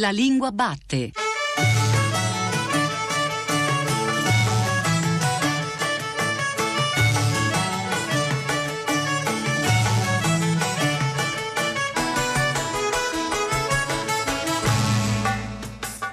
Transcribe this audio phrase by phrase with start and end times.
[0.00, 1.10] La lingua batte.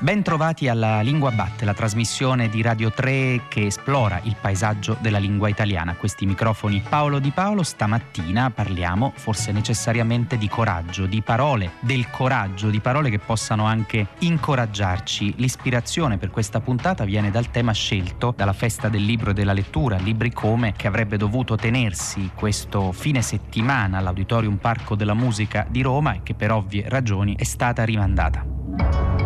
[0.05, 5.17] Ben trovati alla Lingua Batte, la trasmissione di Radio 3 che esplora il paesaggio della
[5.17, 5.93] lingua italiana.
[5.93, 12.07] A questi microfoni Paolo Di Paolo, stamattina parliamo forse necessariamente di coraggio, di parole, del
[12.11, 15.33] coraggio, di parole che possano anche incoraggiarci.
[15.37, 19.97] L'ispirazione per questa puntata viene dal tema scelto dalla festa del libro e della lettura,
[19.97, 26.13] Libri Come, che avrebbe dovuto tenersi questo fine settimana all'Auditorium Parco della Musica di Roma
[26.13, 29.24] e che per ovvie ragioni è stata rimandata.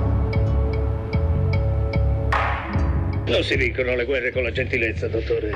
[3.30, 5.52] Non si vincono le guerre con la gentilezza, dottore.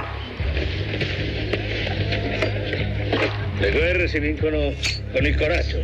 [3.57, 4.75] Le guerre si vincono
[5.11, 5.83] con il coraggio.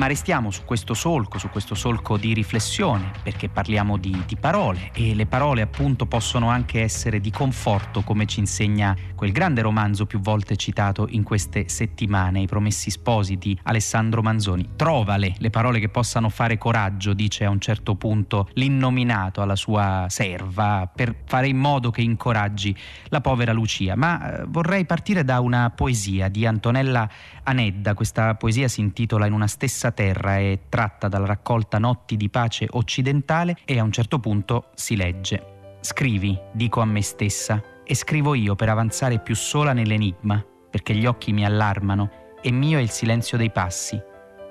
[0.00, 4.92] Ma restiamo su questo solco, su questo solco di riflessione, perché parliamo di, di, parole
[4.94, 10.06] e le parole appunto possono anche essere di conforto, come ci insegna quel grande romanzo
[10.06, 14.70] più volte citato in queste settimane, I Promessi Sposi di Alessandro Manzoni.
[14.74, 20.06] Trovale le parole che possano fare coraggio, dice a un certo punto l'innominato alla sua
[20.08, 22.74] serva, per fare in modo che incoraggi
[23.08, 23.96] la povera Lucia.
[23.96, 27.06] Ma eh, vorrei partire da una poesia di Antonella
[27.50, 32.30] Anedda, questa poesia si intitola In una stessa terra è tratta dalla raccolta Notti di
[32.30, 35.78] pace occidentale e a un certo punto si legge.
[35.80, 41.06] Scrivi, dico a me stessa, e scrivo io per avanzare più sola nell'enigma, perché gli
[41.06, 44.00] occhi mi allarmano, e mio è il silenzio dei passi,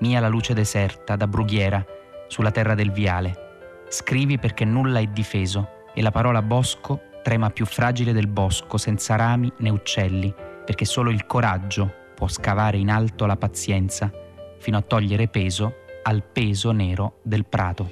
[0.00, 1.82] mia la luce deserta da brughiera
[2.28, 3.84] sulla terra del viale.
[3.88, 9.16] Scrivi perché nulla è difeso, e la parola bosco trema più fragile del bosco, senza
[9.16, 10.34] rami né uccelli,
[10.66, 14.12] perché solo il coraggio può scavare in alto la pazienza
[14.58, 17.90] fino a togliere peso al peso nero del prato.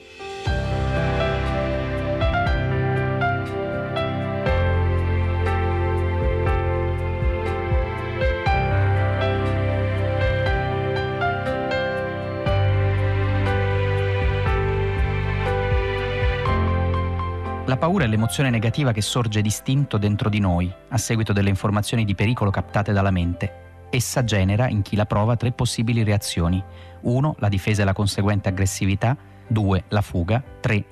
[17.65, 22.05] La paura è l'emozione negativa che sorge distinto dentro di noi a seguito delle informazioni
[22.05, 23.68] di pericolo captate dalla mente.
[23.91, 26.63] Essa genera in chi la prova tre possibili reazioni.
[27.01, 27.37] 1.
[27.39, 29.17] La difesa e la conseguente aggressività.
[29.49, 29.85] 2.
[29.89, 30.43] La fuga.
[30.61, 30.85] 3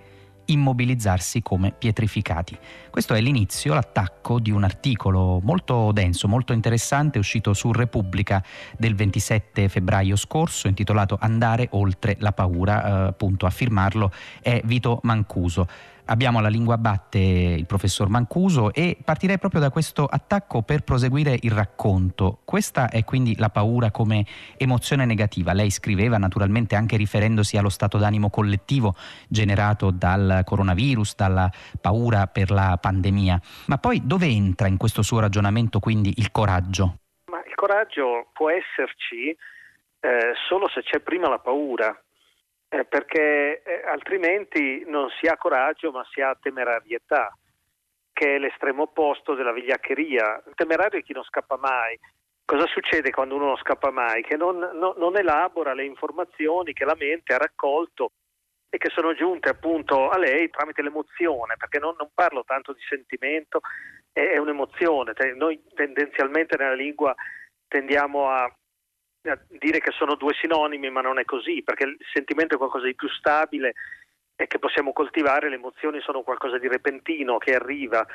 [0.46, 2.56] immobilizzarsi come pietrificati.
[2.90, 8.42] Questo è l'inizio, l'attacco di un articolo molto denso, molto interessante, uscito su Repubblica
[8.76, 15.00] del 27 febbraio scorso, intitolato Andare oltre la paura, eh, appunto a firmarlo è Vito
[15.02, 15.66] Mancuso.
[16.09, 21.37] Abbiamo alla lingua batte il professor Mancuso e partirei proprio da questo attacco per proseguire
[21.41, 22.43] il racconto.
[22.44, 24.25] Questa è quindi la paura come
[24.56, 25.53] emozione negativa.
[25.53, 28.94] Lei scriveva naturalmente anche riferendosi allo stato d'animo collettivo
[29.27, 31.50] generato dal coronavirus, dalla
[31.81, 33.41] paura per la pandemia.
[33.67, 36.99] Ma poi dove entra in questo suo ragionamento quindi il coraggio?
[37.33, 42.00] Ma il coraggio può esserci eh, solo se c'è prima la paura
[42.69, 47.37] eh, perché eh, altrimenti non si ha coraggio ma si ha temerarietà,
[48.12, 50.43] che è l'estremo opposto della vigliaccheria.
[50.47, 51.99] Il temerario è chi non scappa mai.
[52.44, 54.22] Cosa succede quando uno non scappa mai?
[54.22, 58.12] Che non, no, non elabora le informazioni che la mente ha raccolto
[58.69, 62.81] e che sono giunte appunto a lei tramite l'emozione, perché non, non parlo tanto di
[62.88, 63.60] sentimento,
[64.12, 65.12] è, è un'emozione.
[65.34, 67.15] Noi tendenzialmente nella lingua
[67.69, 68.50] tendiamo a
[69.48, 72.94] dire che sono due sinonimi, ma non è così, perché il sentimento è qualcosa di
[72.94, 73.75] più stabile
[74.37, 78.06] e che possiamo coltivare, le emozioni sono qualcosa di repentino che arriva.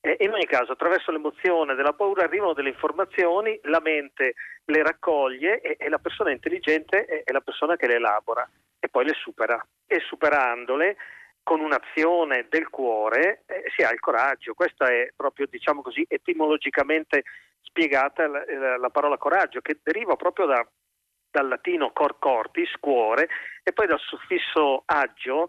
[0.00, 4.34] E in ogni caso, attraverso l'emozione della paura arrivano delle informazioni, la mente
[4.66, 8.48] le raccoglie e, e la persona intelligente è, è la persona che le elabora
[8.78, 9.62] e poi le supera.
[9.86, 10.96] E superandole
[11.42, 14.54] con un'azione del cuore eh, si ha il coraggio.
[14.54, 17.24] Questa è proprio, diciamo così, etimologicamente
[17.70, 20.66] spiegata la, la, la parola coraggio, che deriva proprio da,
[21.30, 23.28] dal latino cor cortis, cuore,
[23.62, 25.48] e poi dal suffisso agio,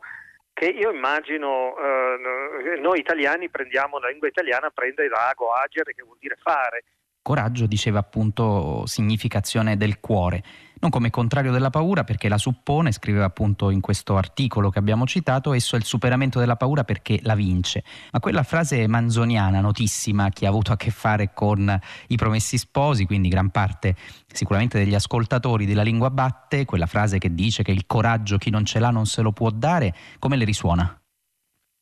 [0.53, 6.17] che io immagino eh, noi italiani prendiamo, la lingua italiana prende ago, agere, che vuol
[6.19, 6.83] dire fare.
[7.21, 10.43] Coraggio diceva appunto significazione del cuore
[10.81, 15.05] non come contrario della paura perché la suppone, scriveva appunto in questo articolo che abbiamo
[15.05, 17.83] citato, esso è il superamento della paura perché la vince.
[18.11, 23.05] Ma quella frase manzoniana, notissima, chi ha avuto a che fare con i promessi sposi,
[23.05, 23.95] quindi gran parte
[24.27, 28.65] sicuramente degli ascoltatori della lingua batte, quella frase che dice che il coraggio chi non
[28.65, 30.99] ce l'ha non se lo può dare, come le risuona?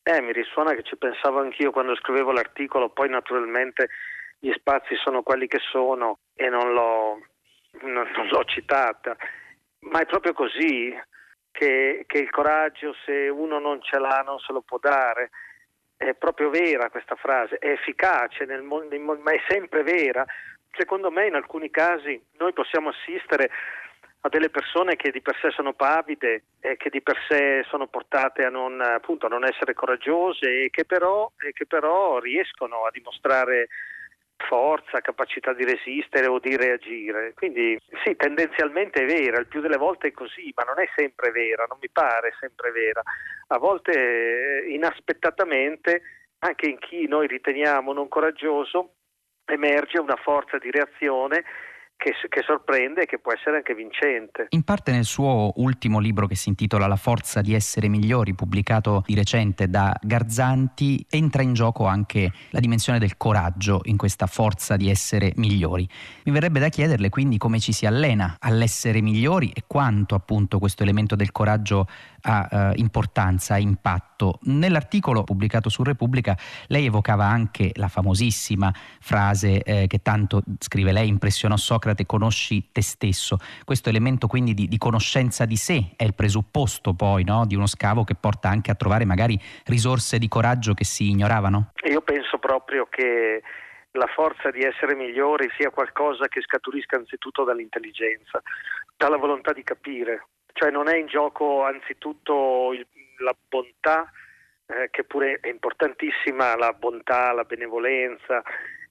[0.04, 3.90] Eh, mi risuona che ci pensavo anch'io quando scrivevo l'articolo, poi naturalmente
[4.40, 7.20] gli spazi sono quelli che sono e non l'ho
[7.82, 9.16] non, l'ho citata,
[9.82, 10.98] ma è proprio così
[11.52, 15.32] che, che, il coraggio se uno non ce l'ha non se lo può dare.
[15.96, 20.26] È proprio vera questa frase, è efficace, nel, nel, ma è sempre vera.
[20.72, 23.50] Secondo me in alcuni casi noi possiamo assistere
[24.22, 27.88] a delle persone che di per sé sono pavide e che di per sé sono
[27.88, 32.84] portate a non, appunto, a non essere coraggiose e che, però, e che però riescono
[32.84, 33.68] a dimostrare
[34.48, 37.34] forza, capacità di resistere o di reagire.
[37.36, 41.32] Quindi sì, tendenzialmente è vera, il più delle volte è così, ma non è sempre
[41.32, 43.02] vera, non mi pare sempre vera.
[43.48, 46.02] A volte eh, inaspettatamente,
[46.40, 48.94] anche in chi noi riteniamo non coraggioso,
[49.46, 51.44] emerge una forza di reazione
[52.00, 54.48] che, che, sorprende e che può essere anche vincente.
[54.50, 59.04] In parte nel suo ultimo libro che si intitola La forza di essere migliori, pubblicato
[59.06, 64.78] di recente da Garzanti, entra in gioco anche la dimensione del coraggio in questa forza
[64.78, 65.88] di essere migliori.
[66.24, 70.84] Mi verrebbe da chiederle quindi come ci si allena all'essere migliori e quanto appunto questo
[70.84, 71.86] elemento del coraggio
[72.22, 74.40] ha eh, importanza, impatto.
[74.44, 76.38] Nell'articolo pubblicato su Repubblica
[76.68, 82.82] lei evocava anche la famosissima frase eh, che tanto, scrive lei, impressionò Socrate, conosci te
[82.82, 83.38] stesso.
[83.64, 87.68] Questo elemento quindi di, di conoscenza di sé è il presupposto poi no, di uno
[87.68, 91.72] scavo che porta anche a trovare magari risorse di coraggio che si ignoravano?
[91.90, 93.42] Io penso proprio che
[93.92, 98.42] la forza di essere migliori sia qualcosa che scaturisca anzitutto dall'intelligenza,
[98.96, 100.28] dalla volontà di capire,
[100.60, 102.86] cioè non è in gioco anzitutto il,
[103.20, 104.12] la bontà,
[104.66, 108.42] eh, che pure è importantissima, la bontà, la benevolenza,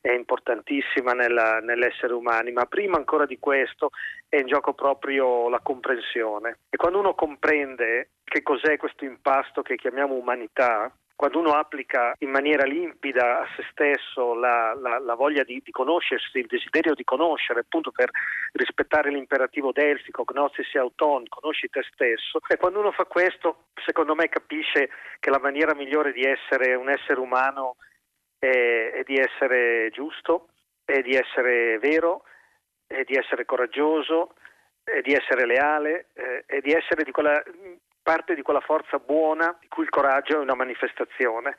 [0.01, 3.91] è importantissima nella, nell'essere umani, ma prima ancora di questo
[4.31, 6.61] è in gioco proprio la comprensione.
[6.71, 12.31] E quando uno comprende che cos'è questo impasto che chiamiamo umanità, quando uno applica in
[12.31, 17.03] maniera limpida a se stesso la, la, la voglia di, di, conoscersi, il desiderio di
[17.03, 18.09] conoscere, appunto per
[18.53, 24.29] rispettare l'imperativo delfico, gnosis auton, conosci te stesso, e quando uno fa questo, secondo me
[24.29, 27.75] capisce che la maniera migliore di essere un essere umano
[28.39, 30.51] è, è di essere giusto,
[30.85, 32.23] è di essere vero,
[32.87, 34.35] è di essere coraggioso,
[34.85, 36.11] è di essere leale,
[36.47, 37.43] è di essere di quella
[38.09, 41.57] parte di quella forza buona di cui il coraggio è una manifestazione.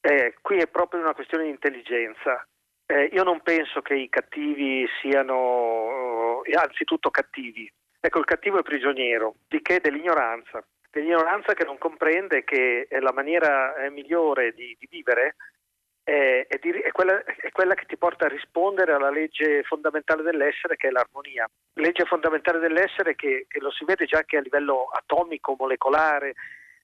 [0.00, 2.44] Eh, qui è proprio una questione di intelligenza.
[2.86, 7.72] Eh, io non penso che i cattivi siano eh, anzitutto cattivi.
[8.00, 9.78] Ecco, il cattivo è prigioniero, di che?
[9.78, 10.60] Dell'ignoranza.
[10.90, 15.36] Dell'ignoranza che non comprende che la maniera eh, migliore di, di vivere
[16.06, 20.22] è, è, di, è, quella, è, quella, che ti porta a rispondere alla legge fondamentale
[20.22, 21.50] dell'essere che è l'armonia.
[21.74, 26.34] Legge fondamentale dell'essere che, che lo si vede già anche a livello atomico, molecolare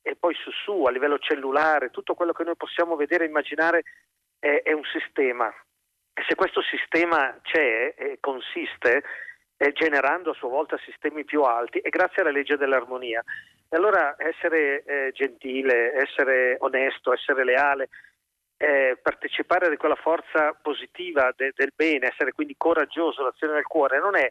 [0.03, 3.85] e poi su su, a livello cellulare, tutto quello che noi possiamo vedere e immaginare
[4.41, 5.47] è, è un sistema.
[6.15, 9.05] E se questo sistema c'è e consiste,
[9.73, 13.23] generando a sua volta sistemi più alti, è grazie alla legge dell'armonia.
[13.69, 17.89] E allora essere eh, gentile, essere onesto, essere leale,
[18.63, 23.99] eh, partecipare di quella forza positiva de- del bene, essere quindi coraggioso, l'azione del cuore,
[23.99, 24.31] non è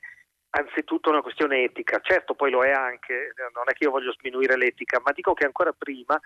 [0.52, 4.56] anzitutto una questione etica, certo poi lo è anche, non è che io voglio sminuire
[4.56, 6.18] l'etica, ma dico che ancora prima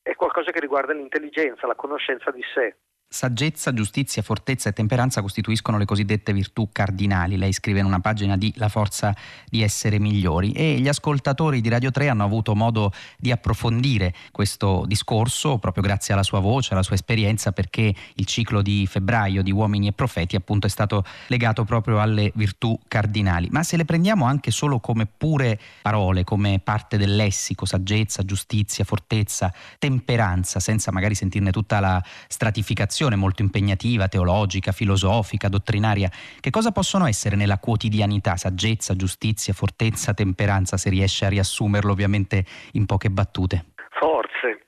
[0.00, 2.76] è qualcosa che riguarda l'intelligenza, la conoscenza di sé.
[3.12, 7.36] Saggezza, giustizia, fortezza e temperanza costituiscono le cosiddette virtù cardinali.
[7.36, 9.12] Lei scrive in una pagina di La forza
[9.48, 14.84] di essere migliori e gli ascoltatori di Radio 3 hanno avuto modo di approfondire questo
[14.86, 19.50] discorso proprio grazie alla sua voce, alla sua esperienza perché il ciclo di febbraio di
[19.50, 23.48] Uomini e Profeti appunto è stato legato proprio alle virtù cardinali.
[23.50, 28.84] Ma se le prendiamo anche solo come pure parole, come parte del lessico, saggezza, giustizia,
[28.84, 36.50] fortezza, temperanza, senza magari sentirne tutta la stratificazione, formazione molto impegnativa, teologica, filosofica, dottrinaria, che
[36.50, 42.84] cosa possono essere nella quotidianità saggezza, giustizia, fortezza, temperanza, se riesce a riassumerlo ovviamente in
[42.84, 43.72] poche battute?
[43.98, 44.66] Forze.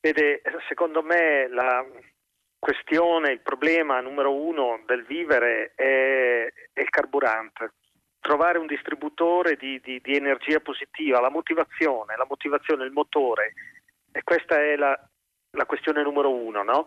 [0.00, 1.84] Vede, secondo me la
[2.58, 7.72] questione, il problema numero uno del vivere è, è il carburante
[8.20, 13.52] trovare un distributore di, di, di, energia positiva, la motivazione, la motivazione, il motore.
[14.10, 14.98] E questa è la,
[15.52, 16.86] la questione numero uno, no?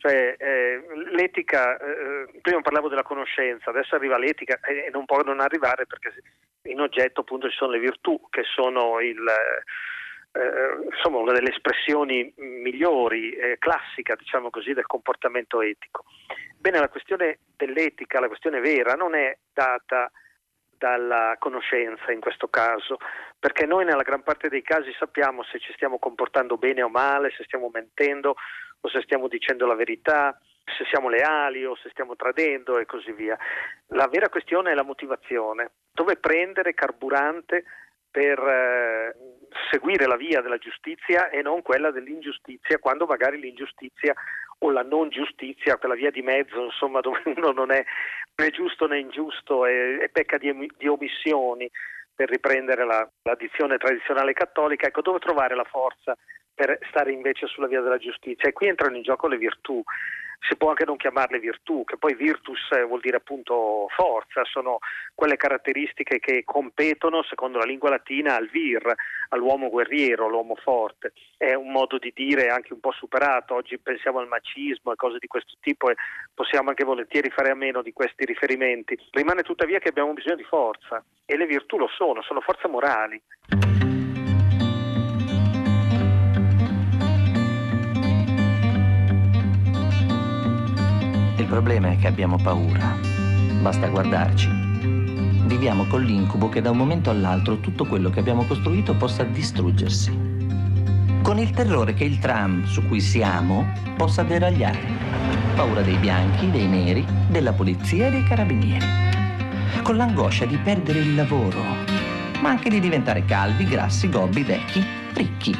[0.00, 5.40] Cioè, eh, l'etica, eh, prima parlavo della conoscenza, adesso arriva l'etica e non può non
[5.40, 6.14] arrivare perché
[6.62, 9.22] in oggetto appunto ci sono le virtù che sono il,
[10.32, 16.04] eh, insomma, una delle espressioni migliori, eh, classica diciamo così, del comportamento etico.
[16.56, 20.10] Bene, la questione dell'etica, la questione vera, non è data
[20.78, 22.96] dalla conoscenza in questo caso,
[23.38, 27.34] perché noi nella gran parte dei casi sappiamo se ci stiamo comportando bene o male,
[27.36, 28.34] se stiamo mentendo
[28.80, 33.12] o se stiamo dicendo la verità, se siamo leali o se stiamo tradendo e così
[33.12, 33.36] via.
[33.88, 37.64] La vera questione è la motivazione, dove prendere carburante
[38.10, 39.14] per eh,
[39.70, 44.14] seguire la via della giustizia e non quella dell'ingiustizia, quando magari l'ingiustizia
[44.58, 47.84] o la non giustizia, quella via di mezzo, insomma, dove uno non è
[48.36, 51.70] né giusto né ingiusto e, e pecca di, di, omissioni,
[52.14, 56.14] per riprendere la, la dizione tradizionale cattolica, ecco dove trovare la forza
[56.54, 58.48] per stare invece sulla via della giustizia.
[58.48, 59.82] E qui entrano in gioco le virtù
[60.40, 64.78] si può anche non chiamarle virtù, che poi virtus vuol dire appunto forza, sono
[65.14, 68.82] quelle caratteristiche che competono, secondo la lingua latina, al vir,
[69.28, 71.12] all'uomo guerriero, all'uomo forte.
[71.36, 75.18] È un modo di dire anche un po' superato, oggi pensiamo al macismo e cose
[75.18, 75.96] di questo tipo e
[76.32, 78.98] possiamo anche volentieri fare a meno di questi riferimenti.
[79.10, 83.20] Rimane tuttavia che abbiamo bisogno di forza e le virtù lo sono, sono forze morali.
[91.50, 92.96] Problema è che abbiamo paura.
[93.60, 94.48] Basta guardarci.
[95.46, 100.16] Viviamo con l'incubo che da un momento all'altro tutto quello che abbiamo costruito possa distruggersi.
[101.22, 103.66] Con il terrore che il tram su cui siamo
[103.96, 104.78] possa deragliare.
[105.56, 108.86] Paura dei bianchi, dei neri, della polizia e dei carabinieri.
[109.82, 111.64] Con l'angoscia di perdere il lavoro,
[112.40, 115.52] ma anche di diventare calvi, grassi, gobbi, vecchi, ricchi.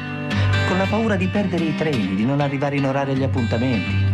[0.69, 4.10] Con la paura di perdere i treni, di non arrivare in orario agli appuntamenti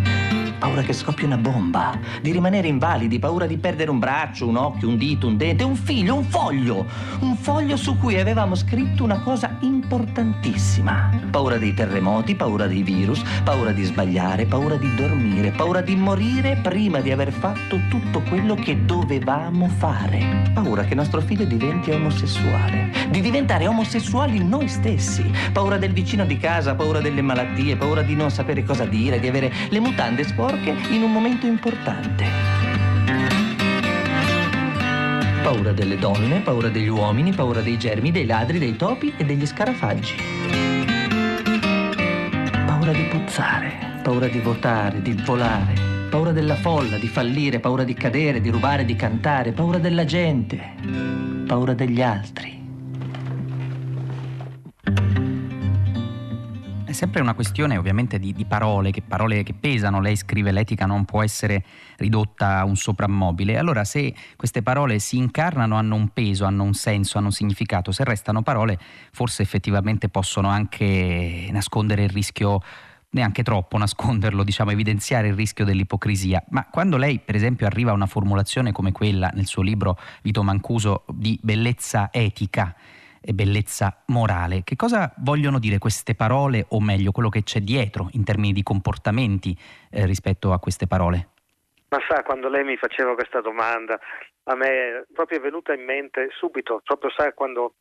[0.58, 4.88] paura che scoppia una bomba, di rimanere invalidi, paura di perdere un braccio, un occhio,
[4.88, 6.86] un dito, un dente, un figlio, un foglio,
[7.20, 11.12] un foglio su cui avevamo scritto una cosa importantissima.
[11.30, 16.60] Paura dei terremoti, paura dei virus, paura di sbagliare, paura di dormire, paura di morire
[16.62, 20.52] prima di aver fatto tutto quello che dovevamo fare.
[20.54, 25.30] Paura che nostro figlio diventi omosessuale, di diventare omosessuali noi stessi.
[25.52, 29.28] Paura del vicino di casa, paura delle malattie, paura di non sapere cosa dire, di
[29.28, 32.26] avere le mutande sporche sporche in un momento importante.
[35.44, 39.46] Paura delle donne, paura degli uomini, paura dei germi, dei ladri, dei topi e degli
[39.46, 40.16] scarafaggi.
[42.66, 45.74] Paura di puzzare, paura di votare, di volare,
[46.10, 50.76] paura della folla, di fallire, paura di cadere, di rubare, di cantare, paura della gente,
[51.46, 52.57] paura degli altri.
[56.98, 60.02] Sempre una questione ovviamente di, di, parole, che parole che pesano.
[60.02, 61.64] Lei scrive l'etica non può essere
[61.98, 63.60] ridotta a un soprammobile.
[63.60, 67.92] Allora se queste parole si incarnano, hanno un peso, hanno un senso, hanno un significato,
[67.92, 68.80] se restano parole
[69.12, 72.62] forse effettivamente possono anche nascondere il rischio
[73.10, 76.44] neanche troppo nasconderlo, diciamo, evidenziare il rischio dell'ipocrisia.
[76.50, 80.42] Ma quando lei, per esempio, arriva a una formulazione come quella nel suo libro Vito
[80.42, 82.76] Mancuso di bellezza etica,
[83.22, 84.64] e bellezza morale.
[84.64, 88.64] Che cosa vogliono dire queste parole, o meglio quello che c'è dietro in termini di
[88.64, 89.58] comportamenti
[89.92, 91.30] eh, rispetto a queste parole?
[91.90, 94.00] Ma sa, quando lei mi faceva questa domanda,
[94.44, 97.76] a me è proprio venuta in mente subito, proprio sa quando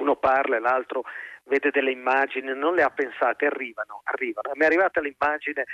[0.00, 1.02] uno parla e l'altro
[1.44, 4.50] vede delle immagini, non le ha pensate, arrivano, arrivano.
[4.54, 5.64] Mi è arrivata l'immagine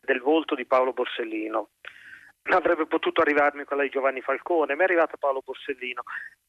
[0.00, 1.70] del volto di Paolo Borsellino.
[2.50, 6.02] Avrebbe potuto arrivarmi quella di Giovanni Falcone, mi è arrivata Paolo Borsellino.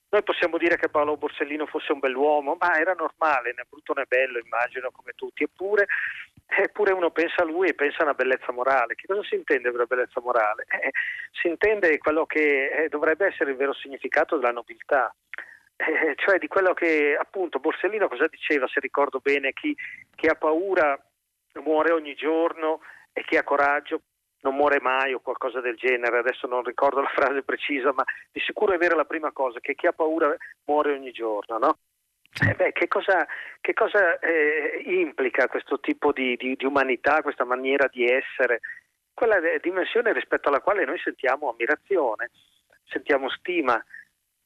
[0.10, 4.04] Noi possiamo dire che Paolo Borsellino fosse un bell'uomo, ma era normale, né brutto né
[4.08, 5.88] bello, immagino, come tutti, eppure,
[6.46, 8.96] eppure uno pensa a lui e pensa a una bellezza morale.
[8.96, 10.66] Che cosa si intende per bellezza morale?
[10.68, 10.92] Eh,
[11.32, 15.16] si intende quello che eh, dovrebbe essere il vero significato della nobiltà.
[15.78, 19.76] Eh, cioè di quello che appunto Borsellino cosa diceva, se ricordo bene, chi,
[20.16, 20.98] chi ha paura
[21.64, 22.82] muore ogni giorno
[23.14, 24.02] e chi ha coraggio
[24.46, 28.40] non muore mai o qualcosa del genere, adesso non ricordo la frase precisa, ma di
[28.40, 30.36] sicuro è vera la prima cosa, che chi ha paura
[30.66, 31.78] muore ogni giorno, no?
[32.48, 33.26] Eh beh, che cosa,
[33.62, 38.60] che cosa eh, implica questo tipo di, di, di, umanità, questa maniera di essere?
[39.14, 42.32] Quella dimensione rispetto alla quale noi sentiamo ammirazione,
[42.84, 43.82] sentiamo stima,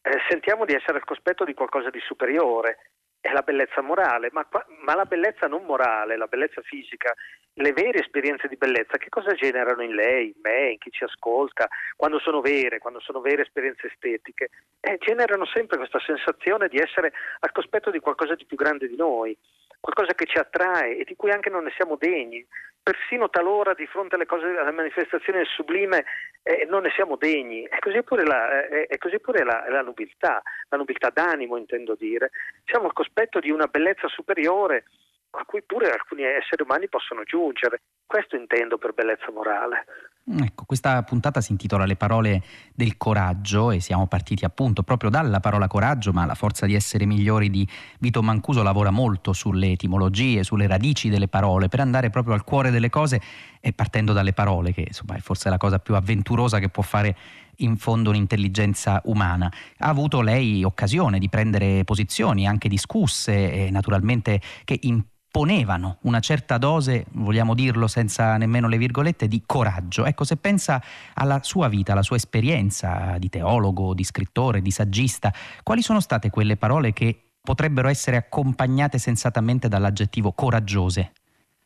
[0.02, 2.92] eh, sentiamo di essere al cospetto di qualcosa di superiore
[3.22, 4.48] è la bellezza morale, ma,
[4.84, 7.14] ma, la bellezza non morale, la bellezza fisica,
[7.54, 11.04] le vere esperienze di bellezza, che cosa generano in lei, in me, in chi ci
[11.04, 14.50] ascolta, quando sono vere, quando sono vere esperienze estetiche?
[14.80, 18.96] Eh, generano sempre questa sensazione di essere al cospetto di qualcosa di più grande di
[18.96, 19.38] noi,
[19.80, 22.46] qualcosa che ci attrae e di cui anche non ne siamo degni.
[22.82, 26.06] Persino talora di fronte alle, cose, alle manifestazioni del sublime
[26.44, 27.64] eh, non ne siamo degni.
[27.64, 31.96] E così pure, la, eh, è così pure la, la nobiltà, la nobiltà d'animo intendo
[31.96, 32.32] dire.
[32.66, 34.86] Siamo al cospetto di una bellezza superiore
[35.32, 37.82] a cui pure alcuni esseri umani possono giungere.
[38.06, 39.86] Questo intendo per bellezza morale.
[40.32, 42.44] Ecco, questa puntata si intitola Le parole
[42.74, 47.06] del coraggio e siamo partiti appunto proprio dalla parola coraggio, ma la forza di essere
[47.06, 47.68] migliori di
[48.00, 52.70] Vito Mancuso lavora molto sulle etimologie, sulle radici delle parole, per andare proprio al cuore
[52.70, 53.22] delle cose
[53.60, 57.16] e partendo dalle parole, che insomma è forse la cosa più avventurosa che può fare
[57.62, 59.52] in fondo un'intelligenza umana.
[59.80, 66.58] Ha avuto lei occasione di prendere posizioni anche discusse naturalmente che in ponevano una certa
[66.58, 70.06] dose, vogliamo dirlo senza nemmeno le virgolette, di coraggio.
[70.06, 70.82] Ecco, se pensa
[71.14, 75.32] alla sua vita, alla sua esperienza di teologo, di scrittore, di saggista,
[75.64, 81.12] quali sono state quelle parole che potrebbero essere accompagnate sensatamente dall'aggettivo coraggiose?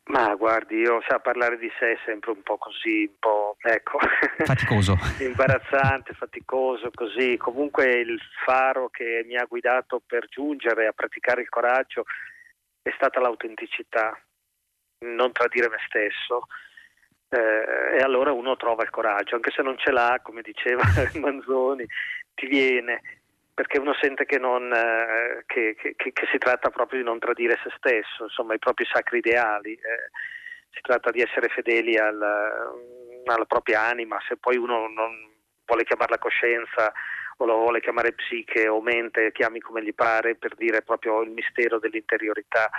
[0.06, 3.98] Ma guardi, io sa parlare di sé è sempre un po' così, un po' ecco.
[4.44, 4.98] Faticoso.
[5.20, 7.38] Imbarazzante, faticoso, così.
[7.38, 12.04] Comunque il faro che mi ha guidato per giungere a praticare il coraggio
[12.84, 14.20] è stata l'autenticità,
[15.06, 16.46] non tradire me stesso.
[17.30, 20.82] Eh, e allora uno trova il coraggio, anche se non ce l'ha, come diceva
[21.18, 21.86] Manzoni,
[22.34, 23.00] ti viene,
[23.54, 27.58] perché uno sente che, non, eh, che, che, che, si tratta proprio di non tradire
[27.62, 30.10] se stesso, insomma i propri sacri ideali, eh,
[30.70, 35.32] si tratta di essere fedeli al, alla propria anima, se poi uno non
[35.64, 36.92] vuole chiamarla coscienza
[37.38, 41.30] o lo vuole chiamare psiche o mente, chiami come gli pare, per dire proprio il
[41.30, 42.70] mistero dell'interiorità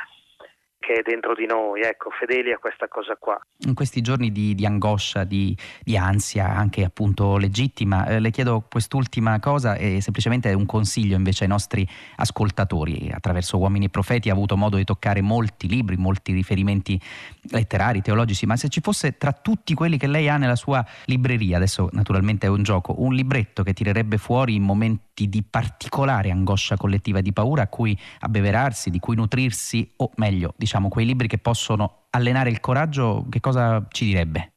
[0.86, 3.42] che è dentro di noi, ecco, fedeli a questa cosa qua.
[3.65, 8.63] In questi giorni di, di angoscia, di, di, ansia, anche appunto legittima, eh, le chiedo
[8.70, 11.88] quest'ultima cosa e semplicemente un consiglio invece ai nostri
[12.18, 13.10] ascoltatori.
[13.12, 17.01] Attraverso Uomini e Profeti ha avuto modo di toccare molti libri, molti riferimenti
[17.50, 21.58] letterari, teologici, ma se ci fosse tra tutti quelli che lei ha nella sua libreria,
[21.58, 26.77] adesso naturalmente è un gioco, un libretto che tirerebbe fuori in momenti di particolare angoscia
[26.77, 31.27] collettiva di paura a cui abbeverarsi, di cui nutrirsi, o meglio, diciamo diciamo, quei libri
[31.27, 34.51] che possono allenare il coraggio, che cosa ci direbbe?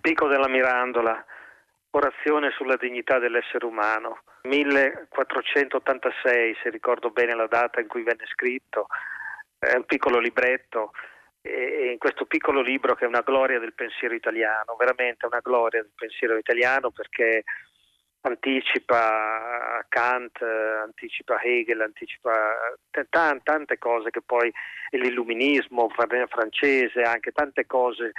[0.00, 1.24] Pico della Mirandola,
[1.90, 8.86] Orazione sulla dignità dell'essere umano, 1486, se ricordo bene la data in cui venne scritto,
[9.58, 10.92] è un piccolo libretto
[11.40, 15.82] e in questo piccolo libro che è una gloria del pensiero italiano, veramente una gloria
[15.82, 17.42] del pensiero italiano perché
[18.26, 22.32] anticipa Kant, anticipa Hegel, anticipa
[22.90, 24.52] t- t- tante cose che poi
[24.90, 28.12] l'illuminismo francese, anche tante cose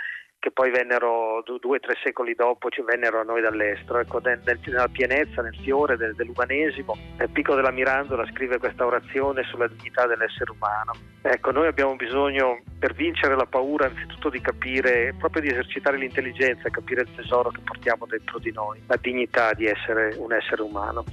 [0.46, 3.98] che poi vennero due o tre secoli dopo ci vennero a noi dall'estero.
[3.98, 9.42] Ecco, nel, nella pienezza, nel fiore del, dell'umanesimo, nel picco della Mirandola scrive questa orazione
[9.46, 10.94] sulla dignità dell'essere umano.
[11.24, 16.70] Ecco, noi abbiamo bisogno per vincere la paura anzitutto di capire, proprio di esercitare l'intelligenza,
[16.70, 21.04] capire il tesoro che portiamo dentro di noi, la dignità di essere un essere umano.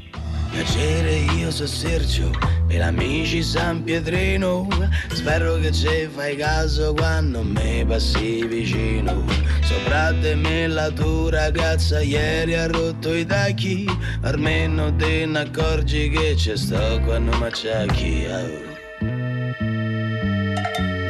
[0.53, 2.31] Piacere io so Sergio,
[2.67, 4.69] per amici San Pietrino,
[5.09, 9.25] spero che ci fai caso quando mi passi vicino.
[9.63, 13.87] Sopra di me la tua ragazza ieri ha rotto i tacchi,
[14.21, 18.27] almeno te ne accorgi che c'è sto quando mi acciacchi.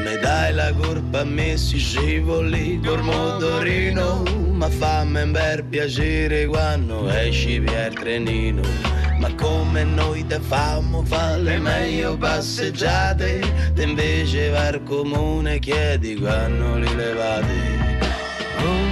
[0.05, 7.11] Mi dai la colpa a me si scivoli col motorino, ma fammi per piacere quando
[7.11, 14.77] esci per trenino ma come noi te famo fare le meglio passeggiate, te invece va
[14.85, 17.55] comune chiedi quando li levate.
[18.59, 18.85] Oh,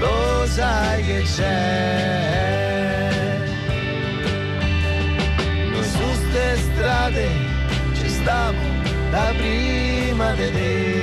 [0.00, 2.22] lo sai che c'è,
[5.70, 7.28] noi su ste strade
[7.92, 8.62] ci stiamo
[9.10, 11.02] da prima di te.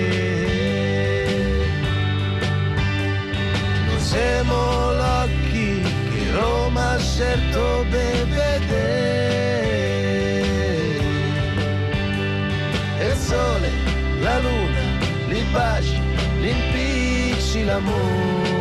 [3.85, 5.20] Non siamo l'occhi
[6.97, 8.69] Scelto per vedere.
[12.99, 13.69] Il sole,
[14.21, 14.81] la luna,
[15.27, 15.99] li baci,
[16.39, 18.60] li impicci l'amore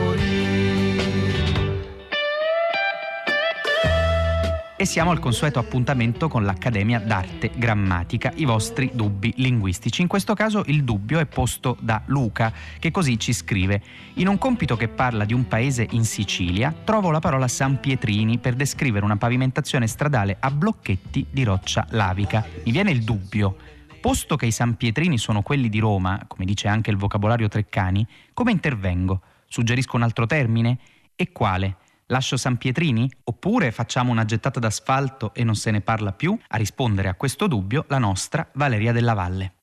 [4.80, 10.00] e siamo al consueto appuntamento con l'Accademia d'Arte Grammatica, i vostri dubbi linguistici.
[10.00, 13.82] In questo caso il dubbio è posto da Luca, che così ci scrive.
[14.14, 18.38] In un compito che parla di un paese in Sicilia, trovo la parola San Pietrini
[18.38, 22.42] per descrivere una pavimentazione stradale a blocchetti di roccia lavica.
[22.64, 23.56] Mi viene il dubbio.
[24.00, 28.06] Posto che i San Pietrini sono quelli di Roma, come dice anche il vocabolario Treccani,
[28.32, 29.20] come intervengo?
[29.46, 30.78] Suggerisco un altro termine?
[31.14, 31.76] E quale?
[32.10, 33.08] Lascio San Pietrini?
[33.24, 36.36] Oppure facciamo una gettata d'asfalto e non se ne parla più?
[36.48, 39.59] A rispondere a questo dubbio la nostra Valeria della Valle.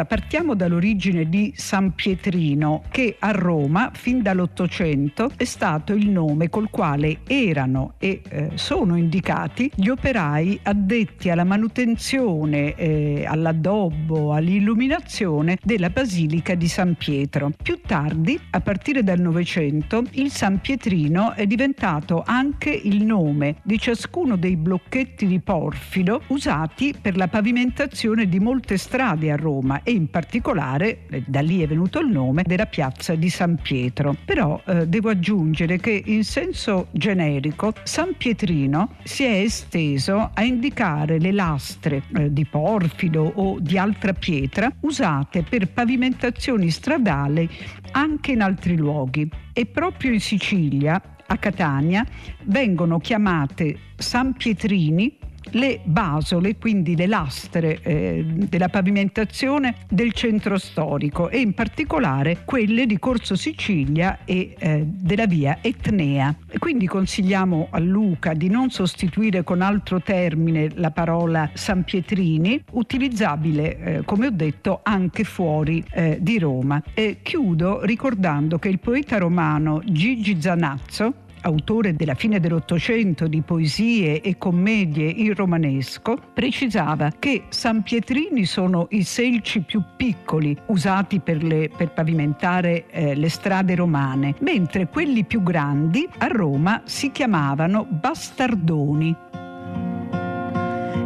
[0.00, 6.48] Allora partiamo dall'origine di San Pietrino, che a Roma fin dall'Ottocento è stato il nome
[6.48, 15.58] col quale erano e eh, sono indicati gli operai addetti alla manutenzione, eh, all'addobbo, all'illuminazione
[15.62, 17.52] della Basilica di San Pietro.
[17.62, 23.78] Più tardi, a partire dal Novecento, il San Pietrino è diventato anche il nome di
[23.78, 29.92] ciascuno dei blocchetti di porfido usati per la pavimentazione di molte strade a Roma e
[29.92, 34.14] in particolare, eh, da lì è venuto il nome, della piazza di San Pietro.
[34.24, 41.18] Però eh, devo aggiungere che in senso generico San Pietrino si è esteso a indicare
[41.18, 47.50] le lastre eh, di porfido o di altra pietra usate per pavimentazioni stradali
[47.90, 49.28] anche in altri luoghi.
[49.52, 52.06] E proprio in Sicilia, a Catania,
[52.44, 55.18] vengono chiamate San Pietrini
[55.52, 62.86] le basole, quindi le lastre eh, della pavimentazione del centro storico e in particolare quelle
[62.86, 66.34] di Corso Sicilia e eh, della via Etnea.
[66.58, 73.78] Quindi consigliamo a Luca di non sostituire con altro termine la parola San Pietrini, utilizzabile,
[73.78, 76.82] eh, come ho detto, anche fuori eh, di Roma.
[76.94, 84.20] E chiudo ricordando che il poeta romano Gigi Zanazzo autore della fine dell'Ottocento di poesie
[84.20, 91.42] e commedie in romanesco, precisava che San Pietrini sono i selci più piccoli usati per,
[91.42, 97.86] le, per pavimentare eh, le strade romane, mentre quelli più grandi a Roma si chiamavano
[97.88, 99.16] bastardoni.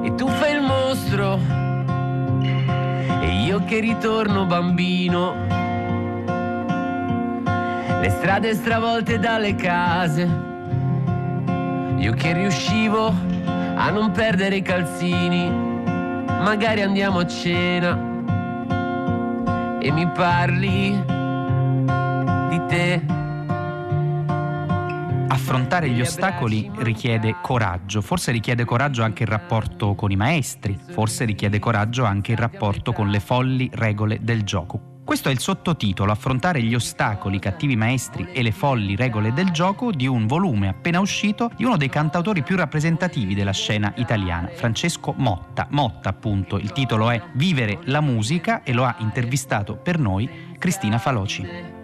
[0.02, 1.38] E tu fai il mostro
[3.22, 5.43] e io che ritorno bambino
[8.04, 10.22] le strade stravolte dalle case.
[11.96, 17.92] Io che riuscivo a non perdere i calzini, magari andiamo a cena
[19.80, 20.90] e mi parli
[22.50, 23.02] di te.
[25.28, 31.24] Affrontare gli ostacoli richiede coraggio, forse richiede coraggio anche il rapporto con i maestri, forse
[31.24, 34.92] richiede coraggio anche il rapporto con le folli regole del gioco.
[35.04, 39.50] Questo è il sottotitolo Affrontare gli ostacoli, i cattivi maestri e le folli regole del
[39.50, 44.48] gioco di un volume appena uscito di uno dei cantautori più rappresentativi della scena italiana,
[44.48, 45.66] Francesco Motta.
[45.70, 50.96] Motta, appunto, il titolo è Vivere la musica e lo ha intervistato per noi Cristina
[50.96, 51.83] Faloci.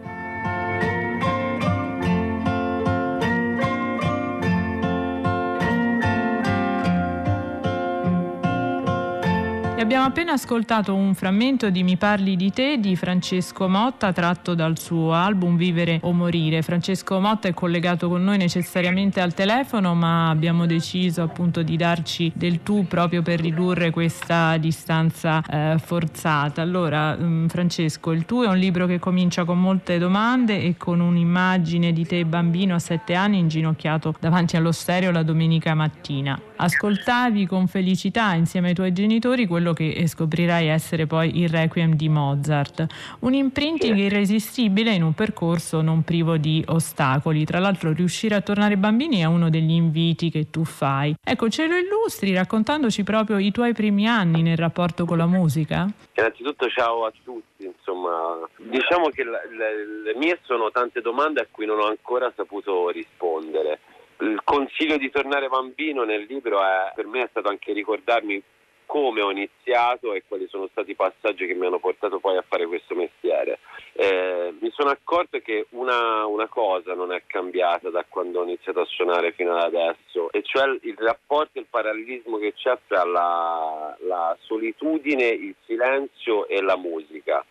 [9.92, 14.78] Abbiamo appena ascoltato un frammento di Mi parli di te di Francesco Motta tratto dal
[14.78, 16.62] suo album Vivere o morire.
[16.62, 22.30] Francesco Motta è collegato con noi necessariamente al telefono, ma abbiamo deciso appunto di darci
[22.36, 26.62] del tu proprio per ridurre questa distanza eh, forzata.
[26.62, 30.76] Allora, mh, mm, Francesco, il tu è un libro che comincia con molte domande e
[30.76, 36.40] con un'immagine di te bambino a sette anni inginocchiato davanti allo stereo la domenica mattina.
[36.62, 41.94] Ascoltavi con felicità insieme ai tuoi genitori quello che che scoprirai essere poi il Requiem
[41.94, 42.84] di Mozart.
[43.20, 47.46] Un imprinting irresistibile in un percorso non privo di ostacoli.
[47.46, 51.14] Tra l'altro riuscire a tornare bambini è uno degli inviti che tu fai.
[51.24, 55.88] Ecco, ce lo illustri raccontandoci proprio i tuoi primi anni nel rapporto con la musica?
[56.14, 61.46] Innanzitutto ciao a tutti, insomma, diciamo che le, le, le mie sono tante domande a
[61.50, 63.78] cui non ho ancora saputo rispondere.
[64.20, 68.42] Il consiglio di tornare bambino nel libro è, per me è stato anche ricordarmi
[68.90, 72.44] come ho iniziato e quali sono stati i passaggi che mi hanno portato poi a
[72.44, 73.60] fare questo mestiere.
[73.92, 78.80] Eh, mi sono accorto che una, una, cosa non è cambiata da quando ho iniziato
[78.80, 83.04] a suonare fino ad adesso, e cioè il rapporto e il parallelismo che c'è tra
[83.04, 87.44] la, la solitudine, il silenzio e la musica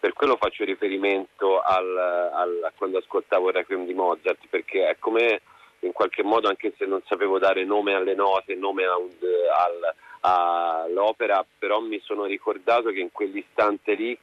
[0.00, 4.96] per quello faccio riferimento al, al, a quando ascoltavo il Requiem di Mozart, perché è
[4.98, 5.42] come
[5.80, 9.94] in qualche modo, anche se non sapevo dare nome alle note, nome a al,
[10.26, 14.18] all'opera, però mi sono ricordato che in quell'istante lì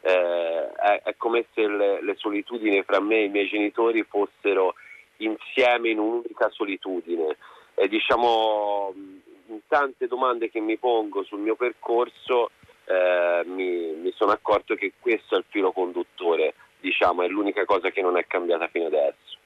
[0.00, 4.74] eh, è, è, come se le, le, solitudini fra me e i miei genitori fossero
[5.18, 7.36] insieme in un'unica solitudine.
[7.74, 12.50] E diciamo, in tante domande che mi pongo sul mio percorso
[12.84, 17.90] eh, mi, mi, sono accorto che questo è il filo conduttore, diciamo, è l'unica cosa
[17.90, 19.38] che non è cambiata fino adesso.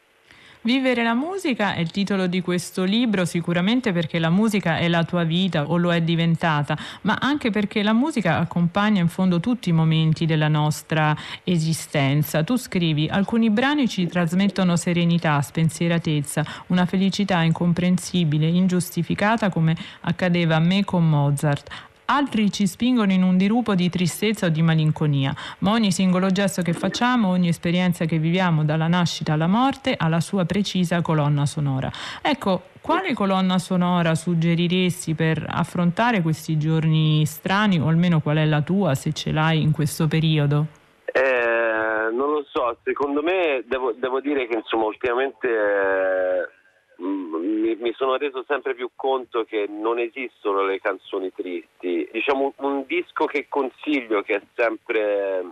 [0.69, 5.03] Vivere la musica è il titolo di questo libro sicuramente perché la musica è la
[5.03, 9.71] tua vita o lo è diventata, ma anche perché la musica accompagna in fondo tutti
[9.71, 12.45] i momenti della nostra esistenza.
[12.45, 20.61] Tu scrivi alcuni brani ci trasmettono serenità, spensieratezza, una felicità incomprensibile, ingiustificata come accadeva a
[20.61, 25.73] me con Mozart altri ci spingono in un dirupo di tristezza o di malinconia, ma
[25.73, 30.21] ogni singolo gesto che facciamo, ogni esperienza che viviamo dalla nascita alla morte ha la
[30.21, 31.91] sua precisa colonna sonora.
[32.23, 38.63] Ecco, quale colonna sonora suggeriresti per affrontare questi giorni strani o almeno qual è la
[38.63, 40.67] tua se ce l'hai in questo periodo?
[41.05, 46.58] Eh, non lo so, secondo me devo, devo dire che insomma ultimamente eh,
[46.99, 52.09] mi, mi, sono reso sempre più conto che non esistono le canzoni tristi.
[52.11, 55.45] Diciamo un disco che consiglio che è sempre,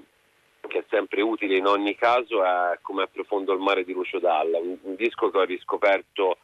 [0.67, 4.59] che è sempre utile in ogni caso è Come approfondo il mare di Lucio Dalla,
[4.59, 6.39] un, un disco che ho riscoperto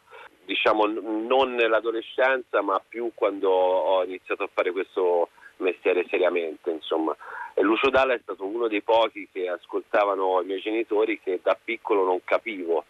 [0.44, 7.16] diciamo non nell'adolescenza ma più quando ho iniziato a fare questo mestiere seriamente insomma.
[7.54, 11.58] E Lucio Dalla è stato uno dei pochi che ascoltavano i miei genitori che da
[11.62, 12.84] piccolo non capivo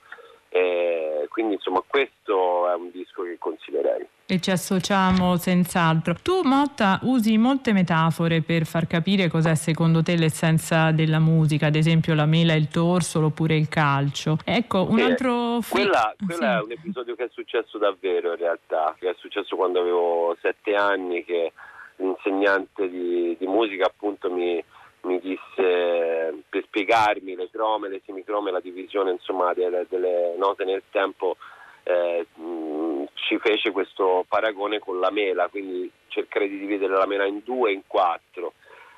[0.52, 4.06] eh, quindi insomma questo è un disco che consiglierei.
[4.26, 6.14] E ci associamo senz'altro.
[6.22, 11.74] Tu Motta usi molte metafore per far capire cos'è secondo te l'essenza della musica, ad
[11.74, 14.36] esempio la mela, il torsolo oppure il calcio.
[14.44, 15.60] Ecco, un eh, altro...
[15.68, 16.60] Quella, quella sì.
[16.60, 20.74] è un episodio che è successo davvero in realtà, che è successo quando avevo sette
[20.74, 21.52] anni che
[21.96, 24.62] l'insegnante di, di musica appunto mi
[25.02, 30.82] mi disse per spiegarmi le crome, le semicrome, la divisione insomma, delle, delle, note nel
[30.90, 31.36] tempo,
[31.82, 37.24] eh, mh, ci fece questo paragone con la mela, quindi cercare di dividere la mela
[37.24, 38.52] in due, in quattro.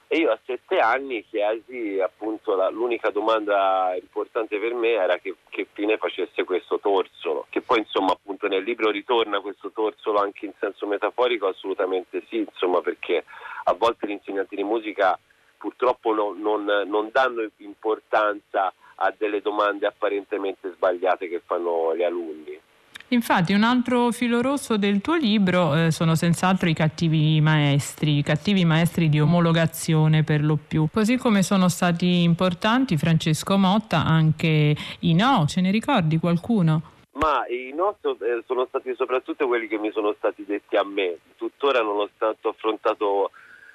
[0.06, 5.34] E io a sette anni chiesi appunto la, l'unica domanda importante per me era che,
[5.48, 10.44] che fine facesse questo torsolo, che poi insomma appunto nel libro ritorna questo torsolo anche
[10.44, 13.24] in senso metaforico, assolutamente sì, insomma perché
[13.64, 15.18] a volte gli insegnanti di musica
[15.64, 22.60] purtroppo no, non, non danno importanza a delle domande apparentemente sbagliate che fanno gli alunni.
[23.08, 28.22] Infatti un altro filo rosso del tuo libro eh, sono senz'altro i cattivi maestri, i
[28.22, 34.76] cattivi maestri di omologazione per lo più, così come sono stati importanti Francesco Motta anche
[35.00, 36.92] i no, ce ne ricordi qualcuno?
[37.12, 41.18] Ma i no eh, sono stati soprattutto quelli che mi sono stati detti a me,
[41.36, 43.30] tuttora nonostante ho affrontato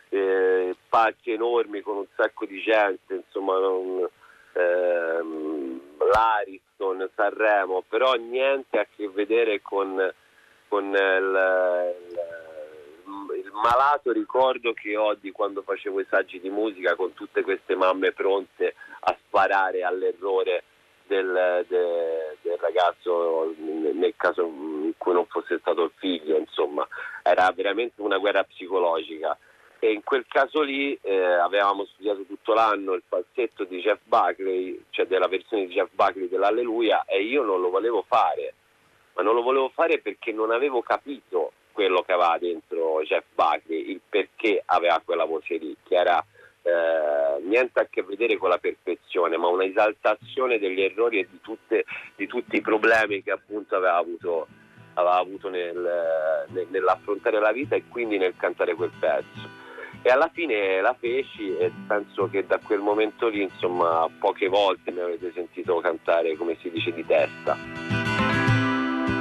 [0.10, 4.08] eh, palchi enormi con un sacco di gente, insomma, non,
[4.54, 10.14] ehm, l'Ariston, Sanremo, però niente a che vedere con,
[10.68, 12.20] con il, il,
[13.44, 17.76] il, malato ricordo che ho di quando facevo i saggi di musica con tutte queste
[17.76, 20.64] mamme pronte a sparare all'errore
[21.06, 26.88] del, de, del ragazzo nel caso in cui non fosse stato il figlio, insomma,
[27.24, 29.38] era veramente una guerra psicologica
[29.80, 34.84] e in quel caso lì eh, avevamo studiato tutto l'anno il falsetto di Jeff Buckley,
[34.90, 38.54] cioè della versione di Jeff Buckley dell'Alleluia e io non lo volevo fare,
[39.16, 43.92] ma non lo volevo fare perché non avevo capito quello che aveva dentro Jeff Buckley,
[43.92, 46.24] il perché aveva quella voce lì, che era
[46.62, 51.40] eh, niente a che vedere con la perfezione, ma una esaltazione degli errori e di,
[51.40, 51.86] tutte,
[52.18, 54.46] di tutti i problemi che appunto aveva avuto,
[54.96, 59.59] aveva avuto nel, nel, nell'affrontare la vita e quindi nel cantare quel pezzo
[60.02, 64.92] e alla fine la feci e penso che da quel momento lì insomma poche volte
[64.92, 67.58] mi avete sentito cantare come si dice di testa.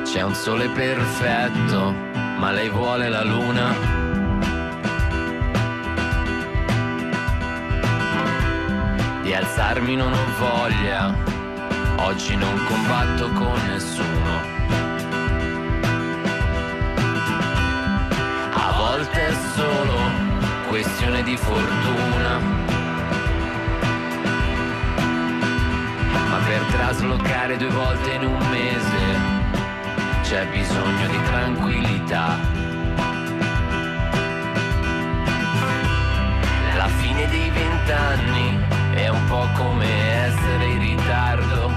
[0.04, 1.92] C'è un sole perfetto
[2.38, 3.96] ma lei vuole la luna?
[9.22, 11.14] Di alzarmi non ho voglia
[12.00, 14.56] oggi non combatto con nessuno.
[18.52, 20.27] A volte è solo
[20.68, 22.38] questione di fortuna.
[26.28, 29.46] Ma per traslocare due volte in un mese
[30.22, 32.36] c'è bisogno di tranquillità.
[36.76, 38.58] La fine dei vent'anni
[38.94, 39.86] è un po' come
[40.26, 41.68] essere in ritardo.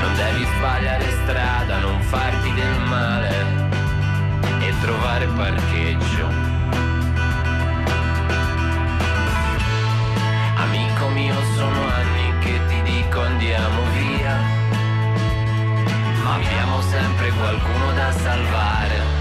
[0.00, 3.63] Non devi sbagliare strada, non farti del male
[4.84, 6.28] trovare parcheggio.
[10.56, 14.38] Amico mio, sono anni che ti dico andiamo via,
[16.22, 19.13] ma abbiamo sempre qualcuno da salvare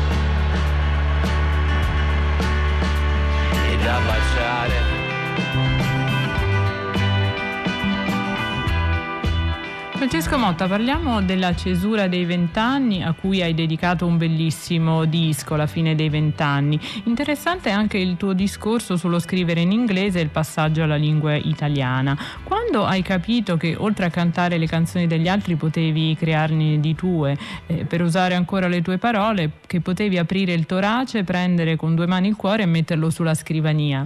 [10.03, 15.65] Francesco Motta, parliamo della cesura dei vent'anni a cui hai dedicato un bellissimo disco, La
[15.65, 16.77] fine dei vent'anni.
[17.05, 22.17] Interessante anche il tuo discorso sullo scrivere in inglese e il passaggio alla lingua italiana.
[22.43, 27.37] Quando hai capito che oltre a cantare le canzoni degli altri potevi crearne di tue,
[27.67, 32.07] eh, per usare ancora le tue parole, che potevi aprire il torace, prendere con due
[32.07, 34.05] mani il cuore e metterlo sulla scrivania?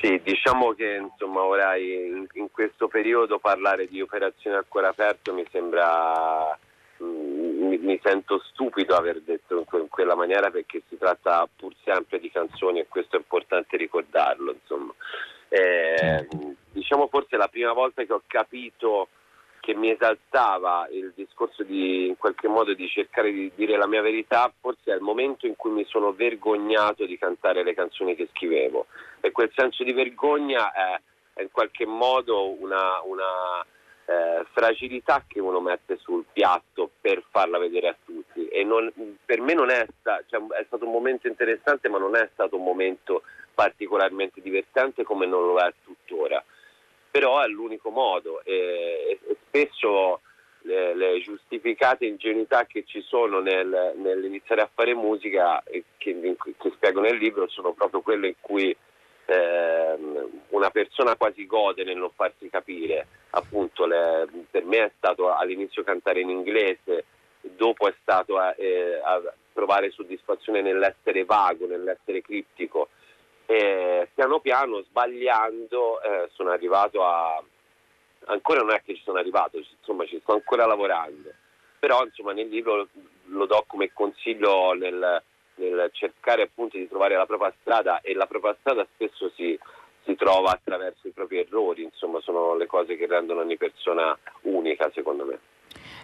[0.00, 5.32] Sì, diciamo che insomma ora in, in questo periodo parlare di operazione a cuore aperto
[5.32, 6.56] mi sembra
[7.02, 11.48] mm, mi, mi, sento stupido aver detto in, que- in, quella maniera perché si tratta
[11.56, 14.52] pur sempre di canzoni e questo è importante ricordarlo.
[14.52, 14.92] Insomma.
[15.48, 16.54] Eh, certo.
[16.72, 19.08] Diciamo forse la prima volta che ho capito
[19.66, 24.00] che mi esaltava il discorso di in qualche modo di cercare di dire la mia
[24.00, 28.28] verità, forse è il momento in cui mi sono vergognato di cantare le canzoni che
[28.32, 28.86] scrivevo.
[29.26, 31.00] E quel senso di vergogna è,
[31.34, 33.64] è in qualche modo una, una
[34.04, 38.46] eh, fragilità che uno mette sul piatto per farla vedere a tutti.
[38.48, 38.92] E non,
[39.24, 42.56] per me non è, sta, cioè, è stato un momento interessante, ma non è stato
[42.56, 43.22] un momento
[43.54, 46.44] particolarmente divertente come non lo è tuttora
[47.16, 50.20] però è l'unico modo e, e spesso
[50.62, 56.36] le, le, giustificate ingenuità che ci sono nel, nell'iniziare a fare musica che, che,
[56.74, 58.76] spiego nel libro sono proprio quelle in cui
[59.26, 59.96] eh,
[60.48, 63.06] una persona quasi gode nel non farsi capire.
[63.30, 67.04] Appunto, le, per me è stato all'inizio cantare in inglese,
[67.40, 72.88] dopo è stato eh, a provare soddisfazione nell'essere vago, nell'essere criptico
[73.46, 77.42] e piano piano sbagliando eh, sono arrivato a
[78.24, 81.30] ancora non è che ci sono arrivato insomma ci sto ancora lavorando
[81.78, 82.88] però insomma nel libro
[83.26, 85.22] lo do come consiglio nel,
[85.56, 89.58] nel cercare appunto di trovare la propria strada e la propria strada spesso si,
[90.04, 94.90] si trova attraverso i propri errori insomma sono le cose che rendono ogni persona unica
[94.92, 95.38] secondo me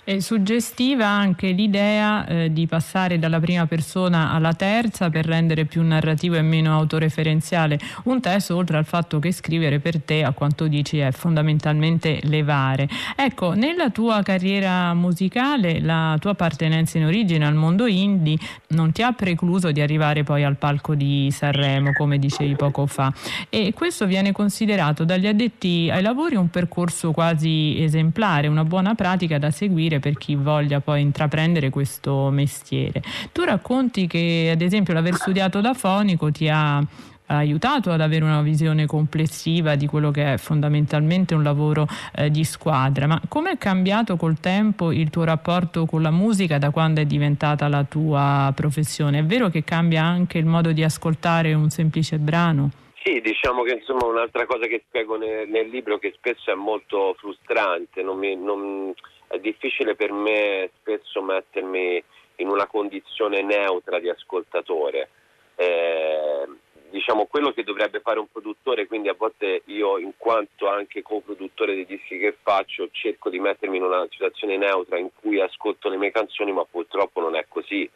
[0.04, 5.80] è suggestiva anche l'idea eh, di passare dalla prima persona alla terza per rendere più
[5.82, 10.66] narrativo e meno autoreferenziale un testo, oltre al fatto che scrivere per te, a quanto
[10.66, 12.88] dici, è fondamentalmente levare.
[13.14, 18.36] Ecco, nella tua carriera musicale, la tua appartenenza in origine al mondo indie
[18.68, 23.12] non ti ha precluso di arrivare poi al palco di Sanremo, come dicevi poco fa.
[23.48, 29.38] E questo viene considerato dagli addetti ai lavori un percorso quasi esemplare, una buona pratica
[29.38, 33.02] da seguire seguire per chi voglia poi intraprendere questo mestiere.
[33.32, 36.82] Tu racconti che ad esempio l'aver studiato da fonico ti ha
[37.26, 42.44] aiutato ad avere una visione complessiva di quello che è fondamentalmente un lavoro eh, di
[42.44, 43.06] squadra.
[43.06, 47.04] Ma come è cambiato col tempo il tuo rapporto con la musica da quando è
[47.04, 49.20] diventata la tua professione?
[49.20, 52.70] È vero che cambia anche il modo di ascoltare un semplice brano?
[53.02, 57.16] Sì, diciamo che insomma un'altra cosa che spiego nel, nel libro che spesso è molto
[57.18, 58.92] frustrante, non mi, non,
[59.32, 62.04] è difficile per me spesso mettermi
[62.36, 65.08] in una condizione neutra di ascoltatore.
[65.54, 66.46] Eh,
[66.90, 71.74] diciamo quello che dovrebbe fare un produttore, quindi a volte io in quanto anche co-produttore
[71.74, 75.96] dei dischi che faccio cerco di mettermi in una situazione neutra in cui ascolto le
[75.96, 77.88] mie canzoni, ma purtroppo non è così.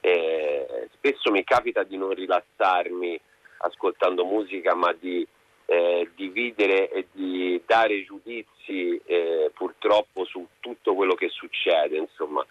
[0.00, 3.20] Eh, spesso mi capita di non rilassarmi
[3.58, 5.24] ascoltando musica, ma di
[5.70, 11.96] eh, dividere e di dare giudizi eh, purtroppo su tutto quello che succede.
[11.96, 12.44] Insomma.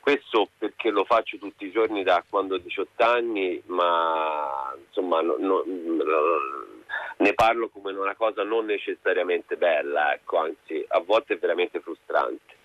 [0.00, 5.36] Questo perché lo faccio tutti i giorni da quando ho 18 anni, ma insomma, no,
[5.36, 5.62] no,
[7.18, 12.56] ne parlo come una cosa non necessariamente bella, ecco, anzi a volte è veramente frustrante.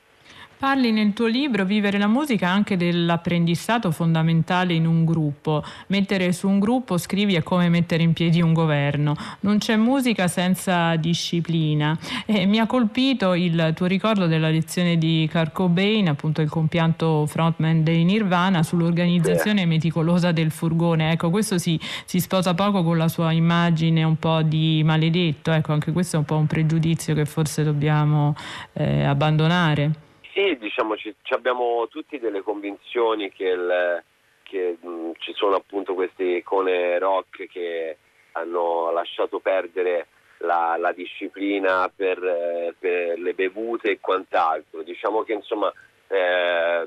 [0.63, 5.61] Parli nel tuo libro Vivere la musica anche dell'apprendistato fondamentale in un gruppo.
[5.87, 9.13] Mettere su un gruppo, scrivi, è come mettere in piedi un governo.
[9.41, 11.99] Non c'è musica senza disciplina.
[12.25, 17.25] E mi ha colpito il tuo ricordo della lezione di Kurt Cobain, appunto il compianto
[17.25, 21.11] frontman dei Nirvana, sull'organizzazione meticolosa del furgone.
[21.11, 25.51] Ecco, questo si, si sposa poco con la sua immagine un po' di maledetto.
[25.51, 28.33] Ecco, anche questo è un po' un pregiudizio che forse dobbiamo
[28.71, 30.02] eh, abbandonare.
[30.33, 34.03] Sì, diciamo, ci, abbiamo tutti delle convinzioni che, il,
[34.41, 37.97] che mh, ci sono appunto queste icone rock che
[38.31, 40.07] hanno lasciato perdere
[40.39, 44.81] la, la disciplina per, eh, per, le bevute e quant'altro.
[44.81, 45.71] Diciamo che insomma
[46.07, 46.81] eh,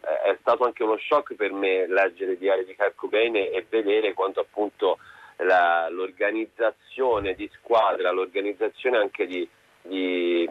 [0.00, 4.38] è stato anche uno shock per me leggere Diario di Kurt Cobain e vedere quanto
[4.38, 4.98] appunto
[5.38, 9.48] la, l'organizzazione di squadra, l'organizzazione anche di,
[9.82, 10.48] di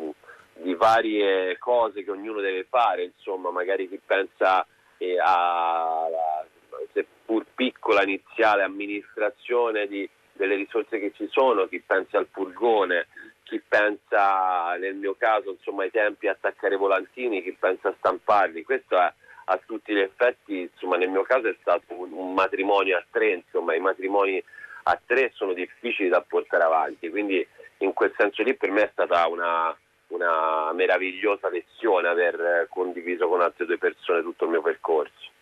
[0.58, 4.66] di varie cose che ognuno deve fare, insomma, magari chi pensa
[4.98, 6.46] eh, alla
[6.94, 13.08] seppur piccola iniziale amministrazione di, delle risorse che ci sono, chi pensa al furgone,
[13.44, 18.64] chi pensa nel mio caso insomma, ai tempi a attaccare volantini, chi pensa a stamparli,
[18.64, 19.14] questo è
[19.48, 23.34] a tutti gli effetti, insomma, nel mio caso è stato un, un matrimonio a tre,
[23.34, 24.44] insomma, i matrimoni
[24.88, 27.46] a tre sono difficili da portare avanti, quindi
[27.80, 29.76] in quel senso lì per me è stata una,
[30.08, 35.34] una meravigliosa lezione aver condiviso con altre due persone tutto il mio percorso.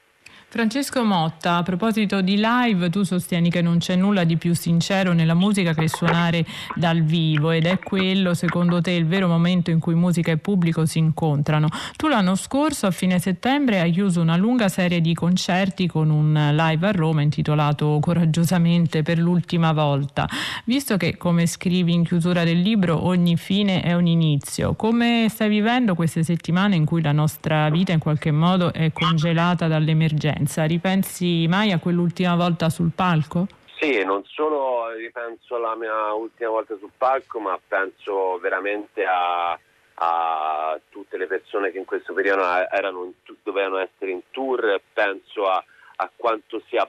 [0.53, 5.11] Francesco Motta, a proposito di live, tu sostieni che non c'è nulla di più sincero
[5.11, 6.45] nella musica che suonare
[6.75, 10.85] dal vivo ed è quello, secondo te, il vero momento in cui musica e pubblico
[10.85, 11.69] si incontrano.
[11.95, 16.51] Tu l'anno scorso, a fine settembre, hai chiuso una lunga serie di concerti con un
[16.55, 20.29] live a Roma intitolato Coraggiosamente per l'ultima volta.
[20.65, 25.49] Visto che, come scrivi in chiusura del libro, ogni fine è un inizio, come stai
[25.49, 30.41] vivendo queste settimane in cui la nostra vita in qualche modo è congelata dall'emergenza?
[30.43, 30.65] Differenza?
[30.65, 33.47] Ripensi mai a quell'ultima volta sul palco?
[33.79, 39.57] Sì, non solo ripenso alla mia ultima volta sul palco, ma penso veramente a,
[39.95, 45.49] a tutte le persone che in questo periodo erano in, dovevano essere in tour, penso
[45.49, 45.63] a,
[45.97, 46.87] a quanto sia,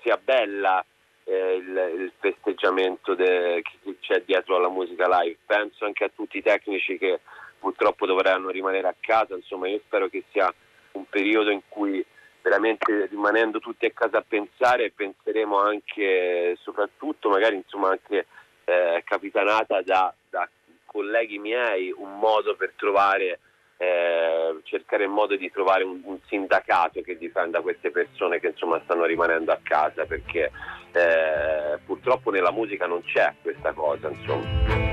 [0.00, 0.84] sia bella
[1.24, 6.38] eh, il, il, festeggiamento de, che c'è dietro alla musica live, penso anche a tutti
[6.38, 7.20] i tecnici che
[7.58, 10.52] purtroppo dovranno rimanere a casa, insomma io spero che sia
[10.92, 12.04] un periodo in cui
[12.44, 18.26] veramente rimanendo tutti a casa a pensare, penseremo anche, soprattutto magari insomma anche
[18.64, 20.46] eh, capitanata da, da,
[20.84, 23.40] colleghi miei, un modo per trovare,
[23.78, 28.80] eh, cercare il modo di trovare un, un, sindacato che difenda queste persone che insomma
[28.84, 30.52] stanno rimanendo a casa, perché
[30.92, 34.92] eh, purtroppo nella musica non c'è questa cosa insomma.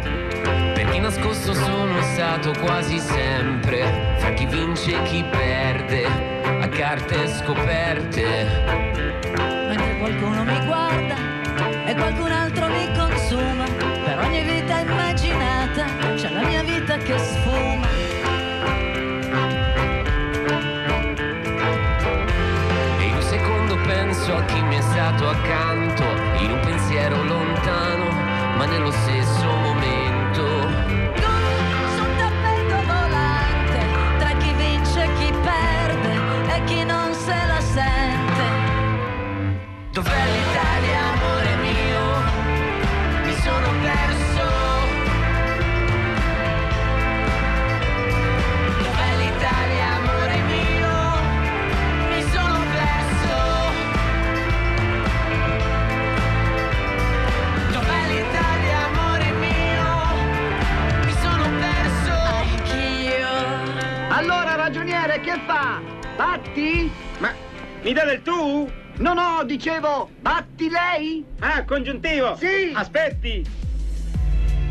[0.91, 6.41] Chi nascosto sono stato quasi sempre, fra chi vince e chi perde
[6.72, 8.48] carte scoperte.
[9.68, 11.16] Mentre qualcuno mi guarda
[11.86, 13.66] e qualcun altro mi consuma,
[14.04, 17.88] per ogni vita immaginata c'è la mia vita che sfuma.
[23.00, 26.04] E in un secondo penso a chi mi è stato accanto,
[26.40, 28.10] in un pensiero lontano,
[28.58, 29.21] ma nello stesso
[39.94, 42.04] Dov'è l'Italia, amore mio?
[43.26, 44.46] Mi sono perso.
[48.84, 50.96] Dov'è l'Italia, amore mio?
[52.08, 53.36] Mi sono perso.
[57.74, 59.88] Dov'è l'Italia, amore mio?
[61.04, 62.14] Mi sono perso.
[62.39, 63.36] Anch'io.
[64.08, 65.82] Allora, ragioniere, che fa?
[66.16, 66.89] Batti?
[67.18, 67.34] Ma
[67.82, 68.80] mi dà del tu?
[69.02, 71.26] No, no, dicevo, batti lei?
[71.39, 72.36] Ah, congiuntivo!
[72.38, 72.72] Sì!
[72.72, 73.43] Aspetti!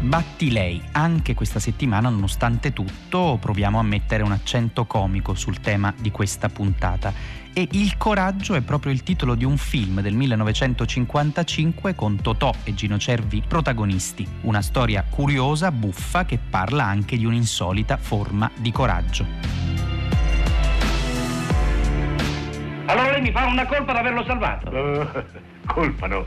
[0.02, 5.92] Batti lei, anche questa settimana, nonostante tutto, proviamo a mettere un accento comico sul tema
[5.98, 7.12] di questa puntata.
[7.52, 12.72] E Il coraggio è proprio il titolo di un film del 1955 con Totò e
[12.72, 14.24] Gino Cervi protagonisti.
[14.42, 19.69] Una storia curiosa, buffa, che parla anche di un'insolita forma di coraggio.
[22.90, 24.68] Allora lei mi fa una colpa d'averlo salvato?
[24.68, 25.24] Uh,
[25.66, 26.26] colpa no,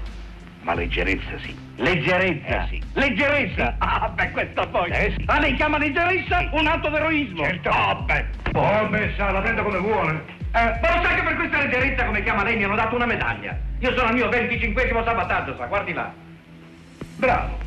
[0.62, 1.54] ma leggerezza sì.
[1.76, 2.64] Leggerezza?
[2.64, 2.82] Eh, sì.
[2.94, 3.76] Leggerezza?
[3.80, 4.90] Ah, beh, questa poi.
[4.92, 5.24] Eh, sì.
[5.26, 6.50] Ah, lei chiama leggerezza sì.
[6.52, 7.44] un atto d'eroismo?
[7.44, 7.70] Certo.
[7.70, 8.26] Ah, beh.
[8.54, 10.24] Oh, beh, sa, la prenda come vuole.
[10.54, 13.08] Eh, ma lo sa che per questa leggerezza, come chiama lei, mi hanno dato una
[13.08, 13.60] medaglia.
[13.80, 16.14] Io sono al mio venticinquesimo salvataggio, sa, guardi là.
[17.18, 17.58] Bravo.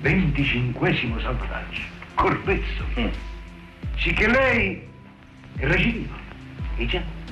[0.00, 1.80] Venticinquesimo salvataggio.
[2.12, 2.84] Corpezzo.
[3.00, 3.08] Mm.
[3.96, 4.86] Sì che lei
[5.56, 6.14] è recidivo.
[6.76, 7.22] E già.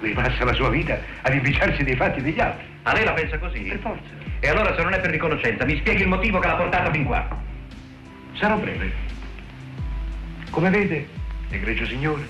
[0.00, 2.64] Lui passa la sua vita ad inficiarsi dei fatti degli altri.
[2.82, 3.60] A lei la pensa così?
[3.60, 4.08] Per forza.
[4.40, 7.04] E allora se non è per riconoscenza, mi spieghi il motivo che l'ha portata fin
[7.04, 7.28] qua.
[8.34, 8.92] Sarò breve.
[10.50, 11.06] Come vede,
[11.50, 12.26] egregio signore,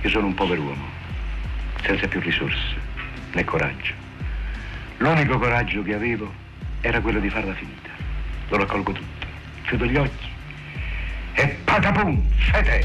[0.00, 0.84] io sono un povero uomo,
[1.82, 2.76] senza più risorse
[3.32, 3.94] né coraggio.
[4.98, 6.30] L'unico coraggio che avevo
[6.80, 7.90] era quello di farla finita.
[8.48, 9.26] Lo raccolgo tutto,
[9.64, 10.30] chiudo gli occhi
[11.34, 12.84] e patapum, fete!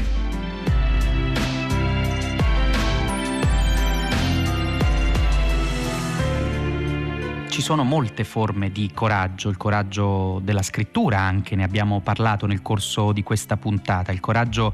[7.58, 12.62] Ci sono molte forme di coraggio, il coraggio della scrittura anche, ne abbiamo parlato nel
[12.62, 14.72] corso di questa puntata, il coraggio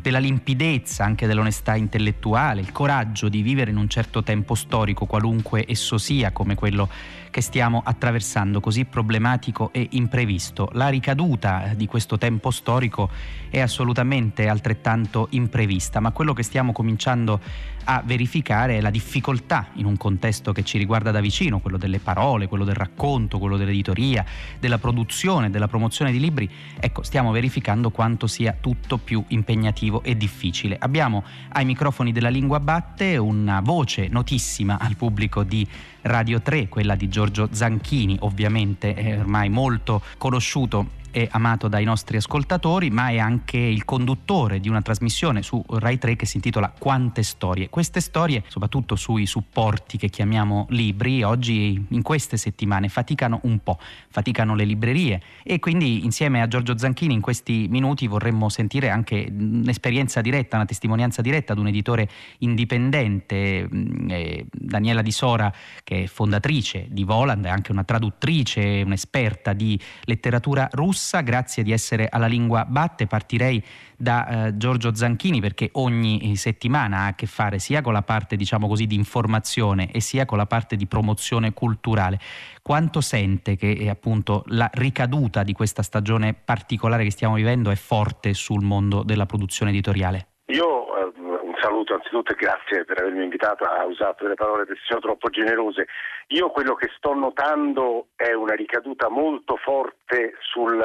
[0.00, 5.64] della limpidezza, anche dell'onestà intellettuale, il coraggio di vivere in un certo tempo storico, qualunque
[5.68, 6.88] esso sia, come quello
[7.30, 10.68] che stiamo attraversando, così problematico e imprevisto.
[10.72, 13.08] La ricaduta di questo tempo storico
[13.48, 17.40] è assolutamente altrettanto imprevista, ma quello che stiamo cominciando
[17.84, 21.98] a verificare è la difficoltà in un contesto che ci riguarda da vicino, quello delle
[21.98, 24.24] parole, quello del racconto, quello dell'editoria,
[24.58, 26.48] della produzione, della promozione di libri.
[26.78, 30.76] Ecco, stiamo verificando quanto sia tutto più impegnativo impegnativo e difficile.
[30.78, 35.66] Abbiamo ai microfoni della Lingua Batte una voce notissima al pubblico di
[36.02, 42.16] Radio 3, quella di Giorgio Zanchini, ovviamente è ormai molto conosciuto è amato dai nostri
[42.16, 46.72] ascoltatori, ma è anche il conduttore di una trasmissione su Rai 3 che si intitola
[46.76, 47.68] Quante storie.
[47.68, 53.78] Queste storie, soprattutto sui supporti che chiamiamo libri, oggi in queste settimane faticano un po',
[54.08, 59.26] faticano le librerie e quindi insieme a Giorgio Zanchini in questi minuti vorremmo sentire anche
[59.30, 62.08] un'esperienza diretta, una testimonianza diretta ad un editore
[62.38, 63.68] indipendente,
[64.08, 65.52] eh, Daniela Di Sora
[65.82, 71.62] che è fondatrice di Voland, è anche una traduttrice, un'esperta di letteratura russa russa, grazie
[71.62, 73.06] di essere alla lingua batte.
[73.06, 73.62] Partirei
[73.96, 78.36] da eh, Giorgio Zanchini perché ogni settimana ha a che fare sia con la parte
[78.36, 82.18] diciamo così di informazione e sia con la parte di promozione culturale.
[82.62, 87.76] Quanto sente che eh, appunto la ricaduta di questa stagione particolare che stiamo vivendo è
[87.76, 90.26] forte sul mondo della produzione editoriale?
[90.46, 94.74] Io eh, un saluto anzitutto e grazie per avermi invitato, ha usato delle parole che
[94.84, 95.86] sono troppo generose.
[96.32, 100.80] Io quello che sto notando è una ricaduta molto forte sul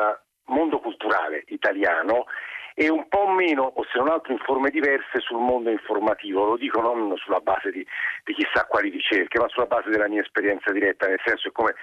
[0.46, 2.26] mondo culturale italiano
[2.74, 6.46] e un po' meno, o se non altro in forme diverse, sul mondo informativo.
[6.46, 7.86] Lo dico non sulla base di,
[8.24, 11.76] di chissà quali ricerche, ma sulla base della mia esperienza diretta, nel senso che come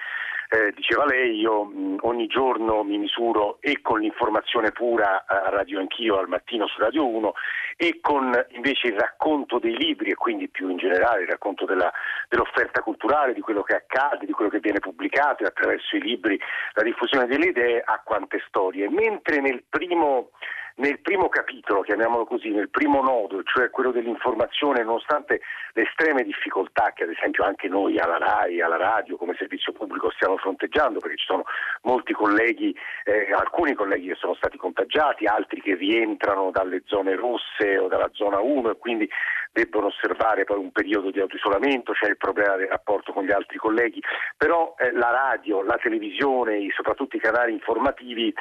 [0.49, 5.81] eh, diceva lei, io mh, ogni giorno mi misuro e con l'informazione pura a Radio
[5.81, 7.33] Anch'io al mattino su Radio 1
[7.77, 11.91] e con invece il racconto dei libri e quindi più in generale il racconto della,
[12.29, 16.39] dell'offerta culturale, di quello che accade, di quello che viene pubblicato attraverso i libri
[16.75, 18.89] la diffusione delle idee a quante storie.
[18.89, 20.31] Mentre nel primo
[20.77, 25.41] nel primo capitolo, chiamiamolo così, nel primo nodo, cioè quello dell'informazione, nonostante
[25.75, 30.11] le estreme difficoltà che ad esempio anche noi alla RAI, alla radio, come servizio pubblico
[30.11, 31.45] stiamo fronteggiando, perché ci sono
[31.83, 37.79] molti colleghi, eh, alcuni colleghi che sono stati contagiati, altri che rientrano dalle zone rosse
[37.79, 39.09] o dalla zona 1 e quindi
[39.53, 43.59] debbono osservare poi un periodo di autoisolamento, c'è il problema del rapporto con gli altri
[43.59, 44.01] colleghi,
[44.37, 48.33] però eh, la radio, la televisione, soprattutto i canali informativi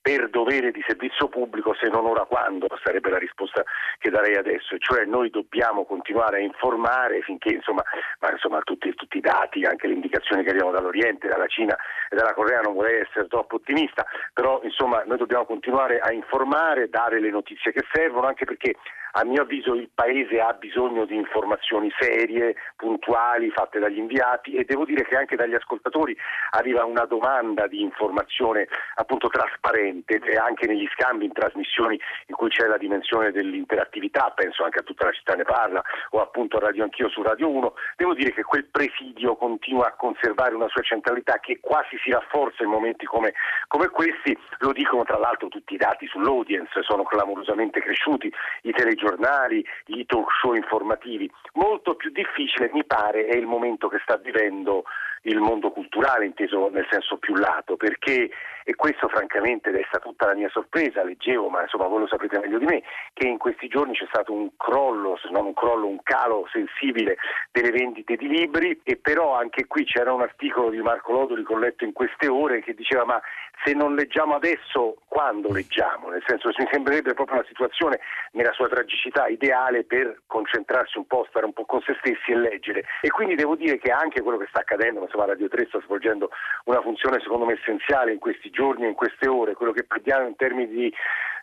[0.00, 3.62] per dovere di servizio pubblico, se non ora quando, sarebbe la risposta
[3.98, 7.82] che darei adesso, cioè noi dobbiamo continuare a informare finché insomma,
[8.20, 11.76] ma, insomma tutti, tutti, i dati, anche le indicazioni che arrivano dall'Oriente, dalla Cina
[12.08, 16.88] e dalla Corea, non vorrei essere troppo ottimista, però insomma noi dobbiamo continuare a informare,
[16.88, 18.76] dare le notizie che servono, anche perché
[19.12, 24.64] a mio avviso il Paese ha bisogno di informazioni serie, puntuali, fatte dagli inviati e
[24.64, 26.16] devo dire che anche dagli ascoltatori
[26.50, 32.50] arriva una domanda di informazione appunto trasparente e anche negli scambi in trasmissioni in cui
[32.50, 36.60] c'è la dimensione dell'interattività, penso anche a tutta la città ne parla o appunto a
[36.60, 40.82] Radio Anch'io su Radio 1, devo dire che quel presidio continua a conservare una sua
[40.82, 43.34] centralità che quasi si rafforza in momenti come,
[43.66, 48.32] come questi, lo dicono tra l'altro tutti i dati sull'audience, sono clamorosamente cresciuti,
[48.62, 51.30] i giornali, i talk show informativi.
[51.54, 54.84] Molto più difficile mi pare è il momento che sta vivendo
[55.22, 58.30] il mondo culturale inteso nel senso più lato, perché,
[58.64, 62.58] e questo francamente resta tutta la mia sorpresa, leggevo, ma insomma voi lo saprete meglio
[62.58, 62.82] di me,
[63.12, 67.16] che in questi giorni c'è stato un crollo, se non un crollo, un calo sensibile
[67.50, 68.80] delle vendite di libri.
[68.84, 72.28] E però anche qui c'era un articolo di Marco Lodoli che ho letto in queste
[72.28, 73.20] ore che diceva ma
[73.64, 76.08] se non leggiamo adesso quando leggiamo?
[76.08, 78.00] Nel senso mi sembrerebbe proprio una situazione
[78.32, 82.36] nella sua tragicità ideale per concentrarsi un po', stare un po' con se stessi e
[82.36, 82.84] leggere.
[83.02, 86.30] E quindi devo dire che anche quello che sta accadendo insomma Radio 3 sta svolgendo
[86.64, 90.26] una funzione secondo me essenziale in questi giorni e in queste ore, quello che parliamo
[90.26, 90.94] in termini di,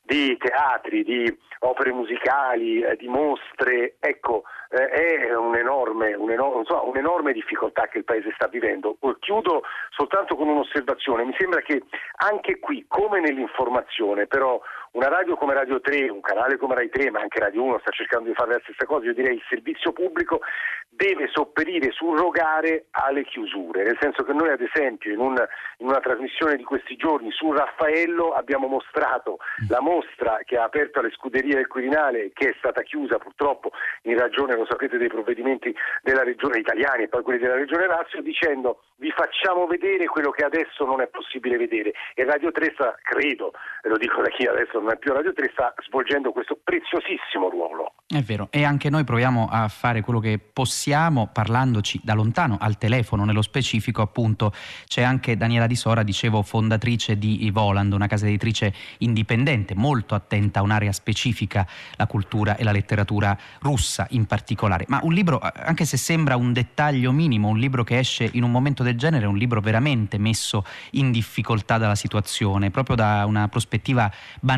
[0.04, 7.34] di teatri, di opere musicali, eh, di mostre, ecco, eh, è un'enorme, un'enorme, so, un'enorme,
[7.34, 8.98] difficoltà che il Paese sta vivendo.
[9.20, 11.84] Chiudo soltanto con un'osservazione, mi sembra che
[12.18, 14.62] anche qui, come nell'informazione, però
[14.92, 17.92] una radio come Radio 3, un canale come Rai 3, ma anche Radio 1 sta
[17.92, 20.42] cercando di fare la stessa cosa, io direi il servizio pubblico
[20.90, 25.36] deve sopperire, surrogare alle chiusure, nel senso che noi ad esempio in, un,
[25.78, 29.38] in una trasmissione di questi giorni su Raffaello abbiamo mostrato
[29.70, 33.72] la mostra che ha aperto alle scuderie del Quirinale che è stata chiusa purtroppo
[34.04, 38.22] in ragione, lo sapete, dei provvedimenti della regione italiani e poi quelli della regione Lazio
[38.22, 41.94] dicendo vi facciamo vedere quello che adesso non è possibile vedere.
[42.16, 45.50] E Radio 3 sta, credo, lo dico da chi adesso non è più Radio 3,
[45.52, 47.92] sta svolgendo questo preziosissimo ruolo.
[48.08, 52.78] È vero, e anche noi proviamo a fare quello che possiamo parlandoci da lontano al
[52.78, 54.54] telefono nello specifico appunto
[54.86, 60.62] c'è anche Daniela Di Sora, dicevo fondatrice di Voland, una casa editrice indipendente molto attenta
[60.62, 61.68] a un'area specifica,
[61.98, 64.86] la cultura e la letteratura russa in particolare.
[64.88, 68.52] Ma un libro, anche se sembra un dettaglio minimo, un libro che esce in un
[68.52, 73.50] momento del genere, è un libro veramente messo in difficoltà dalla situazione, proprio da una
[73.50, 74.10] prospettiva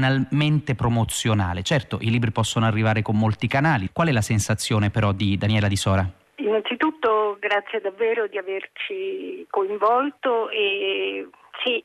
[0.09, 1.61] banalmente promozionale.
[1.61, 3.89] Certo, i libri possono arrivare con molti canali.
[3.93, 6.05] Qual è la sensazione però di Daniela Di Sora?
[6.37, 11.27] Innanzitutto grazie davvero di averci coinvolto e
[11.63, 11.83] sì,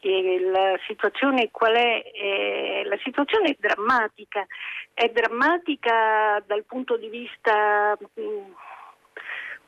[0.52, 2.02] la situazione qual è?
[2.14, 4.46] Eh, la situazione è drammatica,
[4.94, 8.20] è drammatica dal punto di vista mh,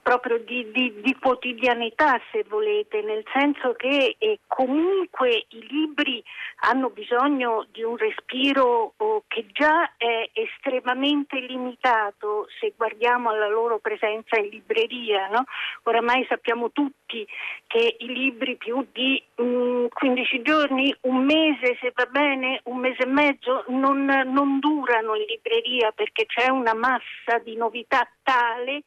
[0.06, 6.22] proprio di, di, di, quotidianità, se volete, nel senso che eh, comunque i libri
[6.60, 13.80] hanno bisogno di un respiro oh, che già è estremamente limitato se guardiamo alla loro
[13.80, 15.26] presenza in libreria.
[15.26, 15.42] No?
[15.82, 17.26] Oramai sappiamo tutti
[17.66, 22.78] che i libri più di mh, mm, 15 giorni, un mese se va bene, un
[22.78, 28.84] mese e mezzo, non, non durano in libreria perché c'è una massa di novità tale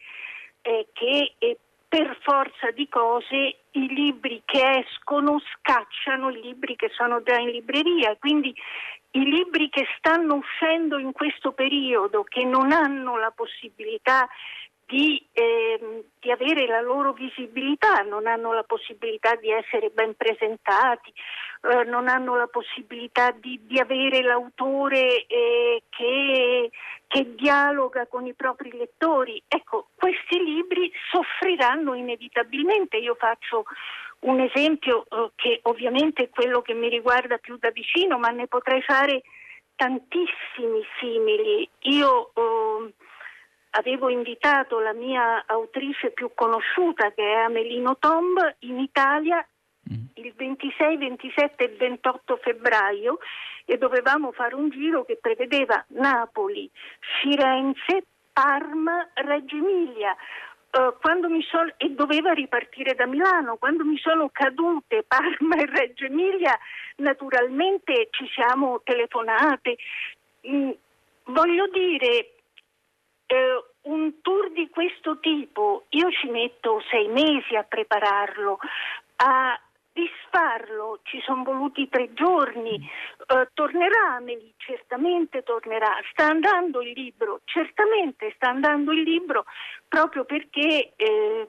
[0.61, 1.35] eh, che
[1.89, 7.49] per forza di cose i libri che escono scacciano i libri che sono già in
[7.49, 8.53] libreria, quindi
[9.11, 14.29] i libri che stanno uscendo in questo periodo, che non hanno la possibilità
[14.89, 21.13] di, eh, di, avere la loro visibilità, non hanno la possibilità di essere ben presentati,
[21.61, 26.71] eh, non hanno la possibilità di, di avere l'autore eh, che,
[27.05, 29.39] che, dialoga con i propri lettori.
[29.47, 32.97] Ecco, questi libri soffriranno inevitabilmente.
[32.97, 33.65] Io faccio
[34.21, 38.47] un esempio eh, che ovviamente è quello che mi riguarda più da vicino, ma ne
[38.47, 39.21] potrei fare
[39.75, 41.69] tantissimi simili.
[41.81, 42.93] Io eh,
[43.71, 49.45] avevo invitato la mia autrice più conosciuta, che è Amelino Tomb, in Italia
[49.91, 50.05] mm.
[50.15, 53.19] il 26, 27 e 28 febbraio
[53.65, 56.69] e dovevamo fare un giro che prevedeva Napoli,
[57.21, 60.15] Firenze, Parma, Reggio Emilia.
[60.71, 60.93] Uh,
[61.49, 63.57] sono, e doveva ripartire da Milano.
[63.57, 66.57] Quando mi sono cadute Parma e Reggio Emilia,
[66.97, 69.77] naturalmente ci siamo telefonate.
[70.47, 70.69] Mm,
[71.25, 72.38] voglio dire,
[73.31, 78.57] eh, un tour di questo tipo, io ci metto sei mesi a prepararlo,
[79.17, 79.59] a
[79.93, 82.75] disfarlo ci sono voluti tre giorni,
[83.27, 89.45] eh, tornerà Amelie, certamente tornerà, sta andando il libro, certamente sta andando il libro
[89.87, 91.47] proprio perché eh,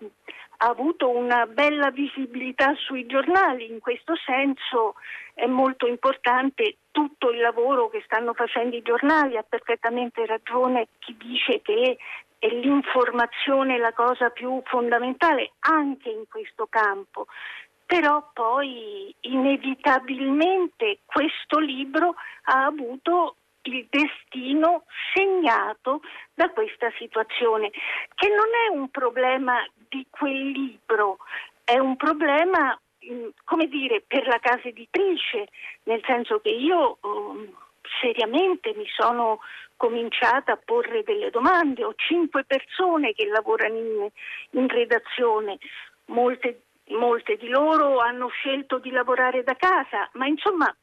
[0.63, 4.95] ha avuto una bella visibilità sui giornali, in questo senso
[5.33, 11.17] è molto importante tutto il lavoro che stanno facendo i giornali, ha perfettamente ragione chi
[11.17, 11.97] dice che
[12.39, 17.27] è l'informazione la cosa più fondamentale anche in questo campo.
[17.87, 24.85] Però poi inevitabilmente questo libro ha avuto il destino
[25.15, 26.03] segnato
[26.35, 29.57] da questa situazione, che non è un problema
[29.91, 31.19] di quel libro,
[31.65, 35.49] è un problema, mm, come dire, per la casa editrice,
[35.83, 37.53] nel senso che io um,
[38.01, 39.41] seriamente mi sono
[39.77, 44.09] cominciata a porre delle domande, ho cinque persone che lavorano in,
[44.51, 45.59] in redazione,
[46.07, 50.75] molte, molte di loro hanno scelto di lavorare da casa, ma insomma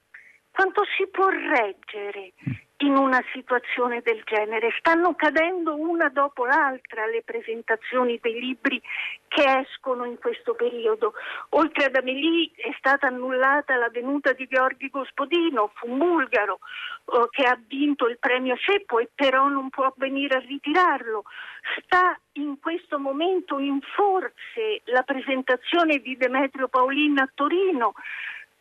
[0.51, 2.34] quanto si può reggere
[2.78, 4.69] in una situazione del genere.
[4.80, 8.82] Stanno cadendo una dopo l'altra le presentazioni dei libri
[9.28, 11.13] che escono in questo periodo.
[11.49, 16.59] Oltre ad Amelie è stata annullata la venuta di Gheorghi Gospodino, fu bulgaro
[17.05, 21.23] eh, che ha vinto il premio Ceppo e però non può venire a ritirarlo.
[21.84, 27.93] Sta in questo momento in forze la presentazione di Demetrio Paolin a Torino.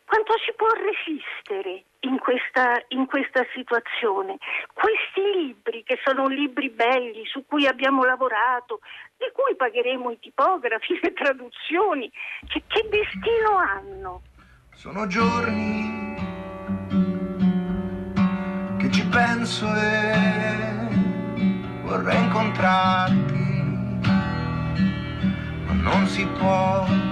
[0.07, 4.37] Quanto si può resistere in questa, in questa, situazione?
[4.71, 8.79] Questi libri, che sono libri belli, su cui abbiamo lavorato,
[9.17, 12.09] di cui pagheremo i tipografi, le traduzioni,
[12.47, 14.21] che, che destino hanno?
[14.71, 16.15] Sono giorni
[18.79, 20.87] che ci penso e
[21.81, 23.59] vorrei incontrarti,
[25.65, 27.06] ma non si può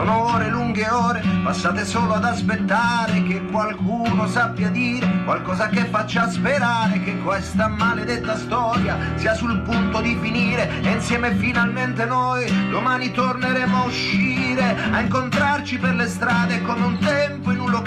[0.00, 6.26] Sono ore lunghe ore, passate solo ad aspettare che qualcuno sappia dire qualcosa che faccia
[6.30, 10.80] sperare che questa maledetta storia sia sul punto di finire.
[10.80, 16.98] E insieme finalmente noi domani torneremo a uscire, a incontrarci per le strade come un
[16.98, 17.79] tempo in un locale,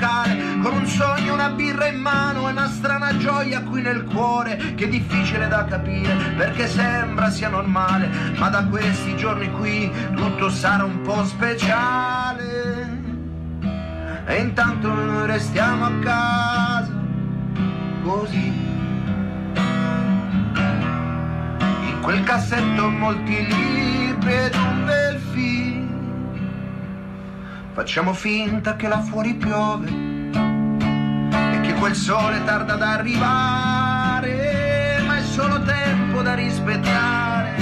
[0.62, 4.86] con un sogno, una birra in mano e una strana gioia qui nel cuore che
[4.86, 10.84] è difficile da capire perché sembra sia normale, ma da questi giorni qui tutto sarà
[10.84, 13.02] un po' speciale.
[14.26, 16.92] E intanto noi restiamo a casa
[18.04, 18.48] così.
[21.88, 25.73] In quel cassetto molti libri ed un bel film.
[27.74, 34.32] Facciamo finta che là fuori piove e che quel sole tarda ad arrivare,
[35.08, 37.56] ma è solo tempo da rispettare.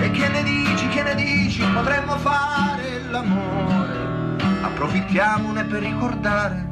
[0.00, 3.98] E che ne dici, che ne dici, potremmo fare l'amore.
[4.62, 6.68] Approfittiamone per ricordare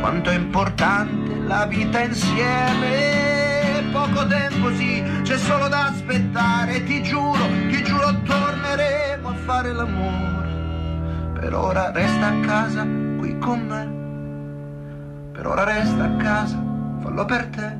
[0.00, 3.84] quanto è importante la vita insieme.
[3.92, 6.82] Poco tempo sì, c'è solo da aspettare.
[6.82, 10.41] Ti giuro, ti giuro, torneremo a fare l'amore.
[11.42, 12.86] Per ora resta a casa
[13.18, 15.32] qui con me.
[15.32, 16.56] Per ora resta a casa,
[17.00, 17.76] fallo per te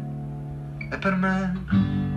[0.91, 2.12] e per me.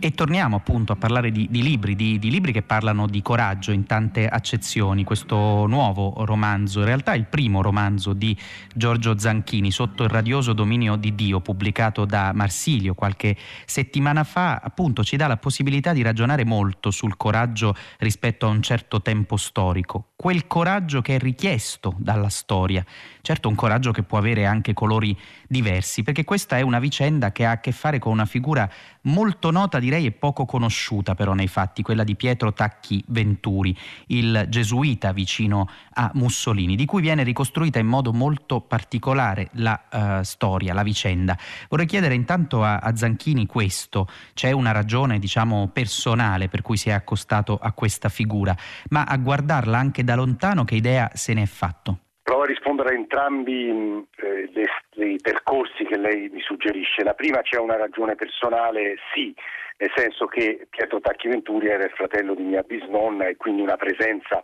[0.00, 3.72] E torniamo appunto a parlare di, di libri, di, di, libri che parlano di coraggio
[3.72, 5.02] in tante accezioni.
[5.02, 8.36] Questo nuovo romanzo, in realtà il primo romanzo di
[8.72, 13.36] Giorgio Zanchini, Sotto il radioso dominio di Dio, pubblicato da Marsilio qualche
[13.66, 18.62] settimana fa, appunto ci dà la possibilità di ragionare molto sul coraggio rispetto a un
[18.62, 20.07] certo tempo storico.
[20.20, 22.84] Quel coraggio che è richiesto dalla storia.
[23.20, 25.16] Certo un coraggio che può avere anche colori
[25.46, 28.68] diversi, perché questa è una vicenda che ha a che fare con una figura
[29.02, 34.46] molto nota, direi, e poco conosciuta però nei fatti, quella di Pietro Tacchi Venturi, il
[34.48, 40.74] gesuita vicino a Mussolini, di cui viene ricostruita in modo molto particolare la uh, storia,
[40.74, 41.38] la vicenda.
[41.68, 46.88] Vorrei chiedere intanto a, a Zanchini questo, c'è una ragione diciamo personale per cui si
[46.88, 48.56] è accostato a questa figura,
[48.88, 51.98] ma a guardarla anche da lontano che idea se ne è fatto?
[52.22, 53.68] Provo a rispondere a entrambi
[54.16, 57.04] eh, i percorsi che lei mi suggerisce.
[57.04, 59.34] La prima c'è una ragione personale, sì,
[59.76, 63.76] nel senso che Pietro Tacchi Venturi era il fratello di mia bisnonna e quindi una
[63.76, 64.42] presenza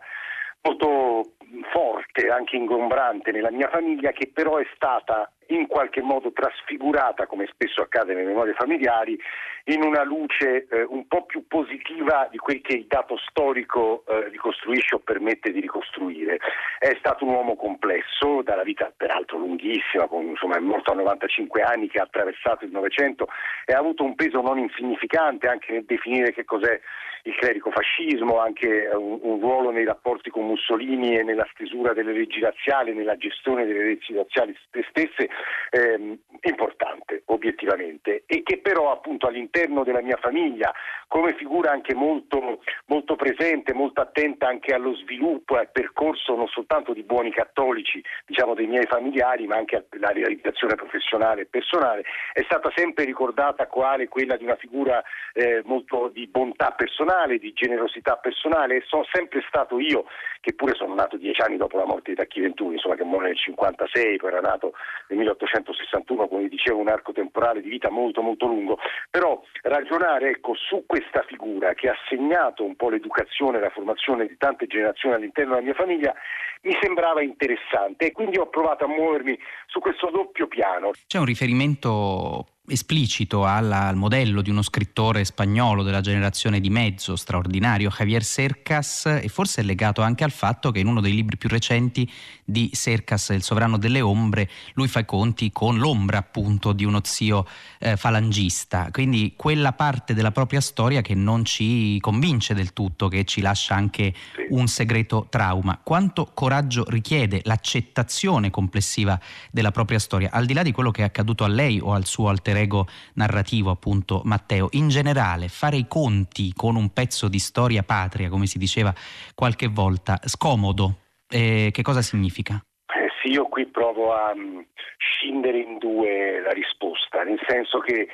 [0.61, 1.33] molto
[1.71, 7.47] forte, anche ingombrante nella mia famiglia, che però è stata in qualche modo trasfigurata, come
[7.51, 9.17] spesso accade nelle memorie familiari,
[9.65, 14.29] in una luce eh, un po' più positiva di quel che il dato storico eh,
[14.29, 16.37] ricostruisce o permette di ricostruire.
[16.77, 21.61] È stato un uomo complesso, dalla vita peraltro lunghissima, con, insomma, è morto a 95
[21.61, 23.27] anni, che ha attraversato il Novecento
[23.65, 26.79] e ha avuto un peso non insignificante anche nel definire che cos'è
[27.25, 32.39] il clericofascismo, anche un, un, ruolo nei rapporti con Mussolini e nella stesura delle leggi
[32.39, 35.29] razziali, nella gestione delle leggi razziali stesse,
[35.71, 38.23] ehm, importante obiettivamente.
[38.27, 40.71] E che però appunto all'interno della mia famiglia
[41.07, 46.47] come figura anche molto, molto presente, molto attenta anche allo sviluppo e al percorso non
[46.47, 52.03] soltanto di buoni cattolici, diciamo dei miei familiari, ma anche alla realizzazione professionale e personale,
[52.33, 55.01] è stata sempre ricordata quale quella di una figura
[55.33, 60.05] eh, molto di bontà personale, di generosità personale e sono sempre stato io,
[60.41, 63.27] che pure sono nato dieci anni dopo la morte di Tacchi Venturi, insomma che muore
[63.27, 64.73] nel 56, poi era nato
[65.07, 68.77] nel 1861, come dicevo, un arco temporale di vita molto molto lungo,
[69.09, 74.27] però ragionare ecco, su questa figura che ha segnato un po' l'educazione e la formazione
[74.27, 76.13] di tante generazioni all'interno della mia famiglia
[76.61, 79.37] mi sembrava interessante e quindi ho provato a muovermi
[79.67, 80.91] su questo doppio piano.
[81.07, 87.15] C'è un riferimento esplicito alla, al modello di uno scrittore spagnolo della generazione di mezzo
[87.15, 91.37] straordinario, Javier Cercas, e forse è legato anche al fatto che in uno dei libri
[91.37, 92.09] più recenti
[92.43, 97.01] di Cercas, Il sovrano delle ombre, lui fa i conti con l'ombra appunto di uno
[97.03, 97.45] zio
[97.79, 103.25] eh, falangista, quindi quella parte della propria storia che non ci convince del tutto, che
[103.25, 104.13] ci lascia anche
[104.49, 105.79] un segreto trauma.
[105.83, 109.19] Quanto coraggio richiede l'accettazione complessiva
[109.51, 112.05] della propria storia, al di là di quello che è accaduto a lei o al
[112.05, 112.85] suo alter ego
[113.15, 114.69] narrativo, appunto Matteo.
[114.71, 118.93] In generale, fare i conti con un pezzo di storia patria, come si diceva
[119.35, 122.63] qualche volta, scomodo, eh, che cosa significa?
[122.87, 124.65] Eh sì, io qui provo a um,
[124.97, 128.07] scindere in due la risposta, nel senso che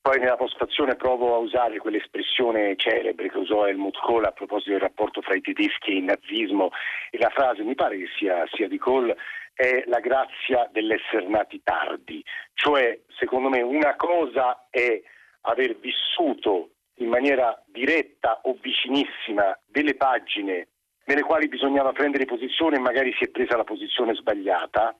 [0.00, 4.80] poi nella postazione provo a usare quell'espressione celebre che usò Helmut Kohl a proposito del
[4.80, 6.70] rapporto fra i tedeschi e il nazismo
[7.10, 9.14] e la frase mi pare che sia, sia di Kohl
[9.54, 12.22] è la grazia dell'essere nati tardi,
[12.54, 15.00] cioè secondo me una cosa è
[15.42, 20.68] aver vissuto in maniera diretta o vicinissima delle pagine
[21.04, 24.96] nelle quali bisognava prendere posizione e magari si è presa la posizione sbagliata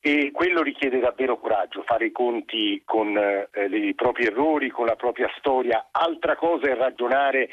[0.00, 4.94] e quello richiede davvero coraggio, fare i conti con eh, i propri errori, con la
[4.94, 5.88] propria storia.
[5.90, 7.48] Altra cosa è ragionare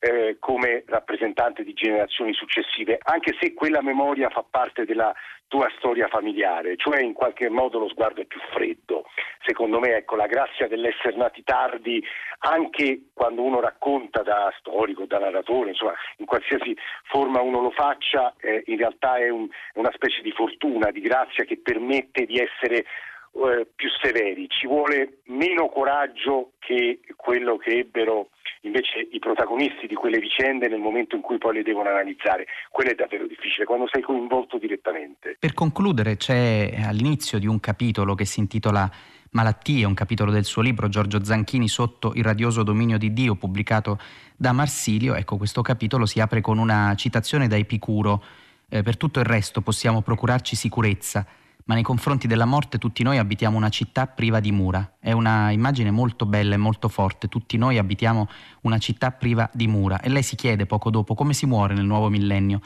[0.00, 5.14] eh, come rappresentante di generazioni successive, anche se quella memoria fa parte della
[5.46, 9.04] tua storia familiare, cioè in qualche modo lo sguardo è più freddo.
[9.44, 12.02] Secondo me, ecco, la grazia dell'essere nati tardi,
[12.38, 18.32] anche quando uno racconta da storico, da narratore, insomma, in qualsiasi forma uno lo faccia,
[18.40, 22.84] eh, in realtà è un, una specie di fortuna, di grazia che permette di essere
[23.32, 24.48] eh, più severi.
[24.48, 28.30] Ci vuole meno coraggio che quello che ebbero
[28.62, 32.46] invece i protagonisti di quelle vicende nel momento in cui poi le devono analizzare.
[32.70, 35.36] Quello è davvero difficile, quando sei coinvolto direttamente.
[35.38, 38.90] Per concludere, c'è all'inizio di un capitolo che si intitola
[39.30, 43.98] Malattie, un capitolo del suo libro Giorgio Zanchini sotto il radioso dominio di Dio, pubblicato
[44.36, 45.14] da Marsilio.
[45.14, 48.22] Ecco, questo capitolo si apre con una citazione da Epicuro.
[48.68, 51.26] Eh, per tutto il resto possiamo procurarci sicurezza
[51.70, 54.96] ma nei confronti della morte tutti noi abitiamo una città priva di mura.
[54.98, 58.28] È una immagine molto bella e molto forte, tutti noi abitiamo
[58.62, 60.00] una città priva di mura.
[60.00, 62.60] E lei si chiede poco dopo come si muore nel nuovo millennio.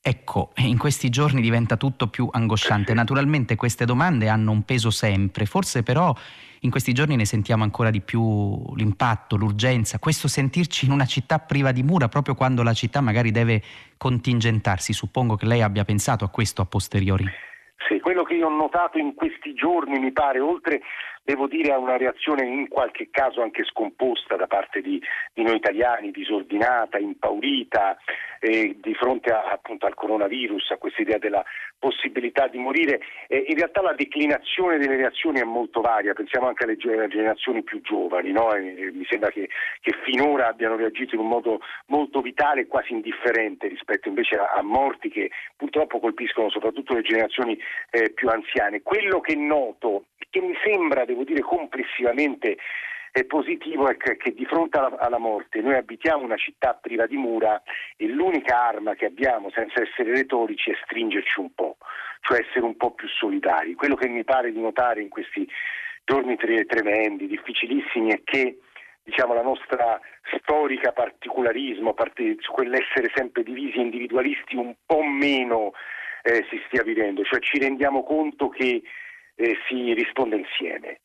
[0.00, 2.94] Ecco, in questi giorni diventa tutto più angosciante.
[2.94, 6.14] Naturalmente queste domande hanno un peso sempre, forse però
[6.60, 11.40] in questi giorni ne sentiamo ancora di più l'impatto, l'urgenza, questo sentirci in una città
[11.40, 13.60] priva di mura proprio quando la città magari deve
[13.96, 14.92] contingentarsi.
[14.92, 17.26] Suppongo che lei abbia pensato a questo a posteriori.
[17.88, 20.80] Sì, quello che io ho notato in questi giorni mi pare, oltre
[21.30, 25.00] devo dire a una reazione in qualche caso anche scomposta da parte di,
[25.32, 27.96] di noi italiani, disordinata, impaurita
[28.40, 31.44] eh, di fronte a, appunto al coronavirus, a questa idea della
[31.78, 33.00] possibilità di morire.
[33.28, 37.80] Eh, in realtà la declinazione delle reazioni è molto varia, pensiamo anche alle generazioni più
[37.82, 38.52] giovani, no?
[38.54, 39.48] eh, mi sembra che,
[39.80, 44.52] che, finora abbiano reagito in un modo molto vitale e quasi indifferente rispetto invece a,
[44.56, 47.58] a morti che purtroppo colpiscono soprattutto le generazioni
[47.90, 48.82] eh, più anziane.
[48.82, 52.56] Quello che noto, che mi sembra, devo dire, complessivamente
[53.12, 57.06] è positivo è che, che di fronte alla, alla, morte noi abitiamo una città priva
[57.06, 57.60] di mura
[57.96, 61.76] e l'unica arma che abbiamo senza essere retorici è stringerci un po',
[62.20, 63.74] cioè essere un po' più solidari.
[63.74, 65.48] Quello che mi pare di notare in questi
[66.04, 68.58] giorni tre, tremendi, difficilissimi, è che
[69.02, 70.00] diciamo, la nostra
[70.38, 71.94] storica particolarismo,
[72.38, 75.72] su quell'essere sempre divisi individualisti un po' meno
[76.22, 78.82] eh, si stia vivendo, cioè ci rendiamo conto che
[79.34, 81.00] eh, si risponde insieme.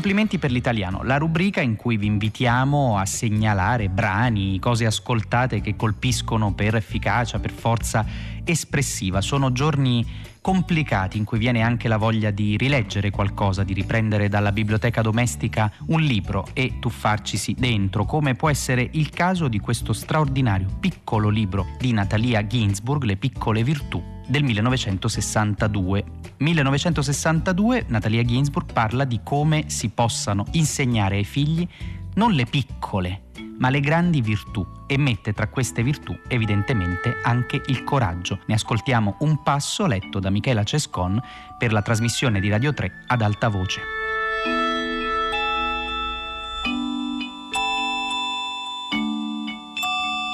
[0.00, 5.76] Complimenti per l'italiano, la rubrica in cui vi invitiamo a segnalare brani, cose ascoltate che
[5.76, 8.06] colpiscono per efficacia, per forza
[8.42, 9.20] espressiva.
[9.20, 10.02] Sono giorni
[10.40, 15.70] complicati in cui viene anche la voglia di rileggere qualcosa, di riprendere dalla biblioteca domestica
[15.88, 21.66] un libro e tuffarcisi dentro, come può essere il caso di questo straordinario piccolo libro
[21.78, 26.04] di Natalia Ginsburg, Le piccole virtù del 1962.
[26.38, 31.66] 1962 Natalia Ginsburg parla di come si possano insegnare ai figli
[32.14, 33.24] non le piccole
[33.58, 38.40] ma le grandi virtù e mette tra queste virtù evidentemente anche il coraggio.
[38.46, 41.20] Ne ascoltiamo un passo letto da Michela Cescon
[41.58, 43.80] per la trasmissione di Radio 3 ad alta voce.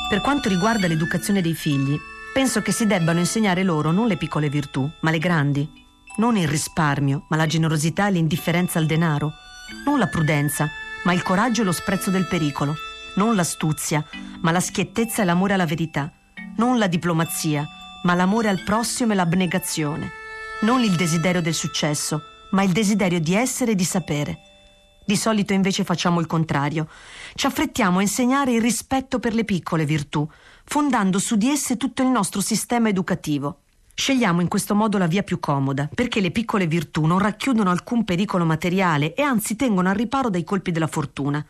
[0.09, 1.99] Per quanto riguarda l'educazione dei figli,
[2.37, 5.67] penso che si debbano insegnare loro non le piccole virtù, ma le grandi.
[6.19, 9.33] Non il risparmio, ma la generosità e l'indifferenza al denaro.
[9.87, 10.69] Non la prudenza,
[11.05, 12.77] ma il coraggio e lo sprezzo del pericolo
[13.15, 14.05] non l'astuzia,
[14.43, 16.13] ma la schiettezza e l'amore alla verità,
[16.57, 17.67] non la diplomazia,
[18.03, 20.11] ma l'amore al prossimo e l'abnegazione,
[20.61, 22.21] non il desiderio del successo,
[22.51, 24.41] ma il desiderio di essere e di sapere.
[25.07, 26.89] Di solito invece facciamo il contrario.
[27.35, 30.29] Ci affrettiamo a insegnare il rispetto per le piccole virtù,
[30.69, 33.61] fondando su di esse tutto il nostro sistema educativo.
[33.95, 38.05] Scegliamo in questo modo la via più comoda, perché le piccole virtù non racchiudono alcun
[38.05, 41.45] pericolo materiale e anzi tengono al riparo dai colpi della fortuna.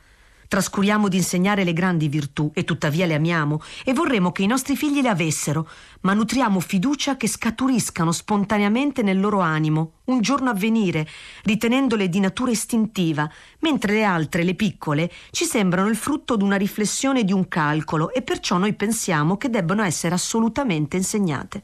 [0.48, 4.76] Trascuriamo di insegnare le grandi virtù e tuttavia le amiamo e vorremmo che i nostri
[4.76, 5.68] figli le avessero,
[6.02, 11.06] ma nutriamo fiducia che scaturiscano spontaneamente nel loro animo, un giorno a venire,
[11.42, 13.28] ritenendole di natura istintiva,
[13.60, 17.48] mentre le altre, le piccole, ci sembrano il frutto di una riflessione e di un
[17.48, 21.62] calcolo e perciò noi pensiamo che debbano essere assolutamente insegnate.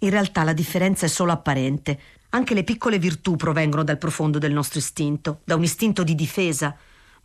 [0.00, 1.98] In realtà la differenza è solo apparente.
[2.30, 6.76] Anche le piccole virtù provengono dal profondo del nostro istinto, da un istinto di difesa,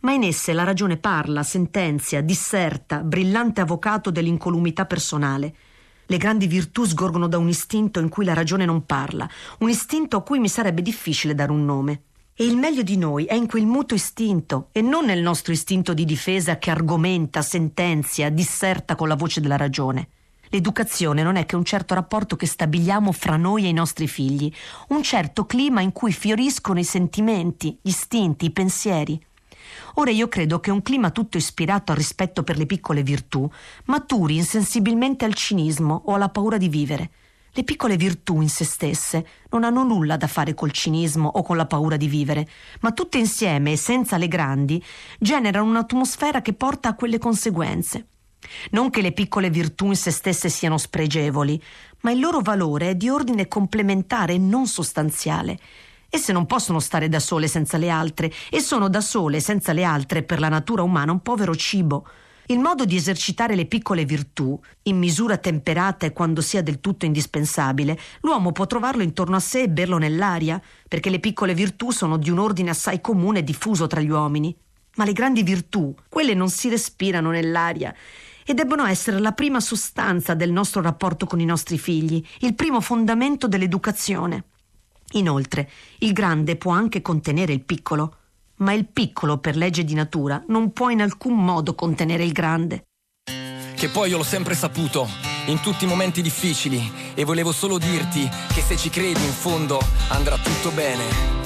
[0.02, 5.54] ma in esse la ragione parla, sentenzia, disserta, brillante avvocato dell'incolumità personale.
[6.06, 9.28] Le grandi virtù sgorgono da un istinto in cui la ragione non parla,
[9.60, 12.02] un istinto a cui mi sarebbe difficile dare un nome.
[12.34, 15.94] E il meglio di noi è in quel muto istinto e non nel nostro istinto
[15.94, 20.08] di difesa che argomenta, sentenzia, disserta con la voce della ragione.
[20.48, 24.52] L'educazione non è che un certo rapporto che stabiliamo fra noi e i nostri figli,
[24.88, 29.18] un certo clima in cui fioriscono i sentimenti, gli istinti, i pensieri.
[29.94, 33.48] Ora io credo che un clima tutto ispirato al rispetto per le piccole virtù
[33.86, 37.10] maturi insensibilmente al cinismo o alla paura di vivere.
[37.54, 41.58] Le piccole virtù in se stesse non hanno nulla da fare col cinismo o con
[41.58, 42.48] la paura di vivere,
[42.80, 44.82] ma tutte insieme e senza le grandi
[45.18, 48.06] generano un'atmosfera che porta a quelle conseguenze.
[48.70, 51.62] Non che le piccole virtù in se stesse siano spregevoli,
[52.00, 55.58] ma il loro valore è di ordine complementare e non sostanziale.
[56.14, 59.82] Esse non possono stare da sole senza le altre e sono da sole senza le
[59.82, 62.06] altre per la natura umana un povero cibo.
[62.48, 67.06] Il modo di esercitare le piccole virtù, in misura temperata e quando sia del tutto
[67.06, 72.18] indispensabile, l'uomo può trovarlo intorno a sé e berlo nell'aria, perché le piccole virtù sono
[72.18, 74.54] di un ordine assai comune e diffuso tra gli uomini.
[74.96, 77.94] Ma le grandi virtù, quelle non si respirano nell'aria
[78.44, 82.82] e debbono essere la prima sostanza del nostro rapporto con i nostri figli, il primo
[82.82, 84.44] fondamento dell'educazione.
[85.12, 88.16] Inoltre, il grande può anche contenere il piccolo,
[88.56, 92.84] ma il piccolo, per legge di natura, non può in alcun modo contenere il grande.
[93.74, 95.08] Che poi io l'ho sempre saputo,
[95.46, 99.80] in tutti i momenti difficili, e volevo solo dirti che se ci credi in fondo
[100.08, 101.41] andrà tutto bene.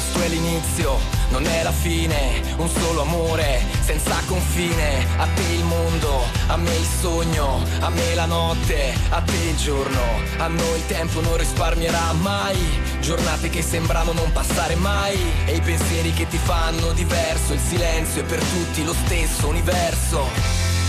[0.00, 0.98] Questo è l'inizio
[1.28, 6.74] non è la fine, un solo amore senza confine, a te il mondo, a me
[6.74, 10.00] il sogno, a me la notte, a te il giorno,
[10.38, 12.56] a noi il tempo non risparmierà mai,
[13.00, 18.22] giornate che sembrano non passare mai e i pensieri che ti fanno diverso, il silenzio
[18.22, 20.26] è per tutti lo stesso universo,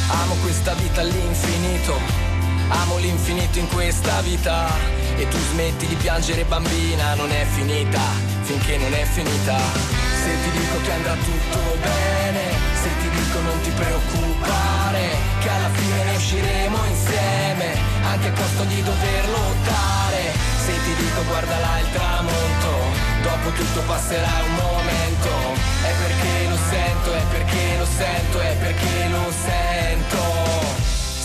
[0.07, 2.39] amo questa vita all'infinito.
[2.73, 8.01] Amo l'infinito in questa vita e tu smetti di piangere bambina, non è finita,
[8.41, 9.57] finché non è finita.
[10.23, 12.43] Se ti dico che andrà tutto bene,
[12.81, 15.03] se ti dico non ti preoccupare,
[15.39, 20.21] che alla fine ne usciremo insieme, anche a costo di dover lottare.
[20.65, 22.71] Se ti dico guarda là il tramonto,
[23.23, 25.29] dopo tutto passerà un momento,
[25.83, 30.30] è perché lo sento, è perché lo sento, è perché lo sento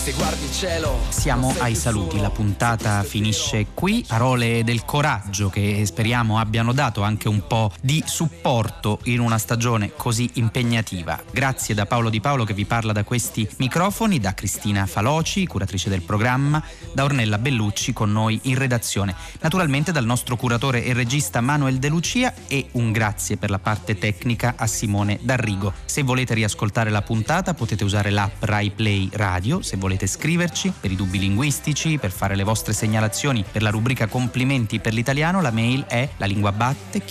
[0.07, 0.99] se guardi il cielo.
[1.09, 4.05] Siamo ai saluti, la puntata finisce qui.
[4.07, 9.91] Parole del coraggio che speriamo abbiano dato anche un po' di supporto in una stagione
[9.97, 11.21] così impegnativa.
[11.29, 15.89] Grazie da Paolo Di Paolo che vi parla da questi microfoni, da Cristina Faloci, curatrice
[15.89, 19.13] del programma, da Ornella Bellucci con noi in redazione.
[19.41, 23.97] Naturalmente dal nostro curatore e regista Manuel De Lucia e un grazie per la parte
[23.97, 25.73] tecnica a Simone D'Arrigo.
[25.83, 30.73] Se volete riascoltare la puntata potete usare l'app Rai Play Radio, se volete volete scriverci
[30.79, 35.41] per i dubbi linguistici, per fare le vostre segnalazioni per la rubrica complimenti per l'italiano,
[35.41, 37.01] la mail è la linguabatte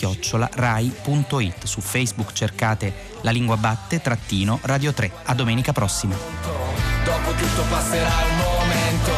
[0.52, 1.64] rai.it.
[1.64, 5.10] Su Facebook cercate la lingua batte trattino radio 3.
[5.24, 6.14] A domenica prossima.
[6.14, 9.12] Dopo tutto passerà un momento,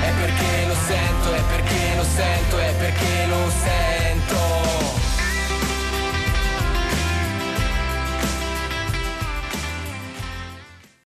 [0.00, 3.26] è perché lo sento, è perché lo sento, è perché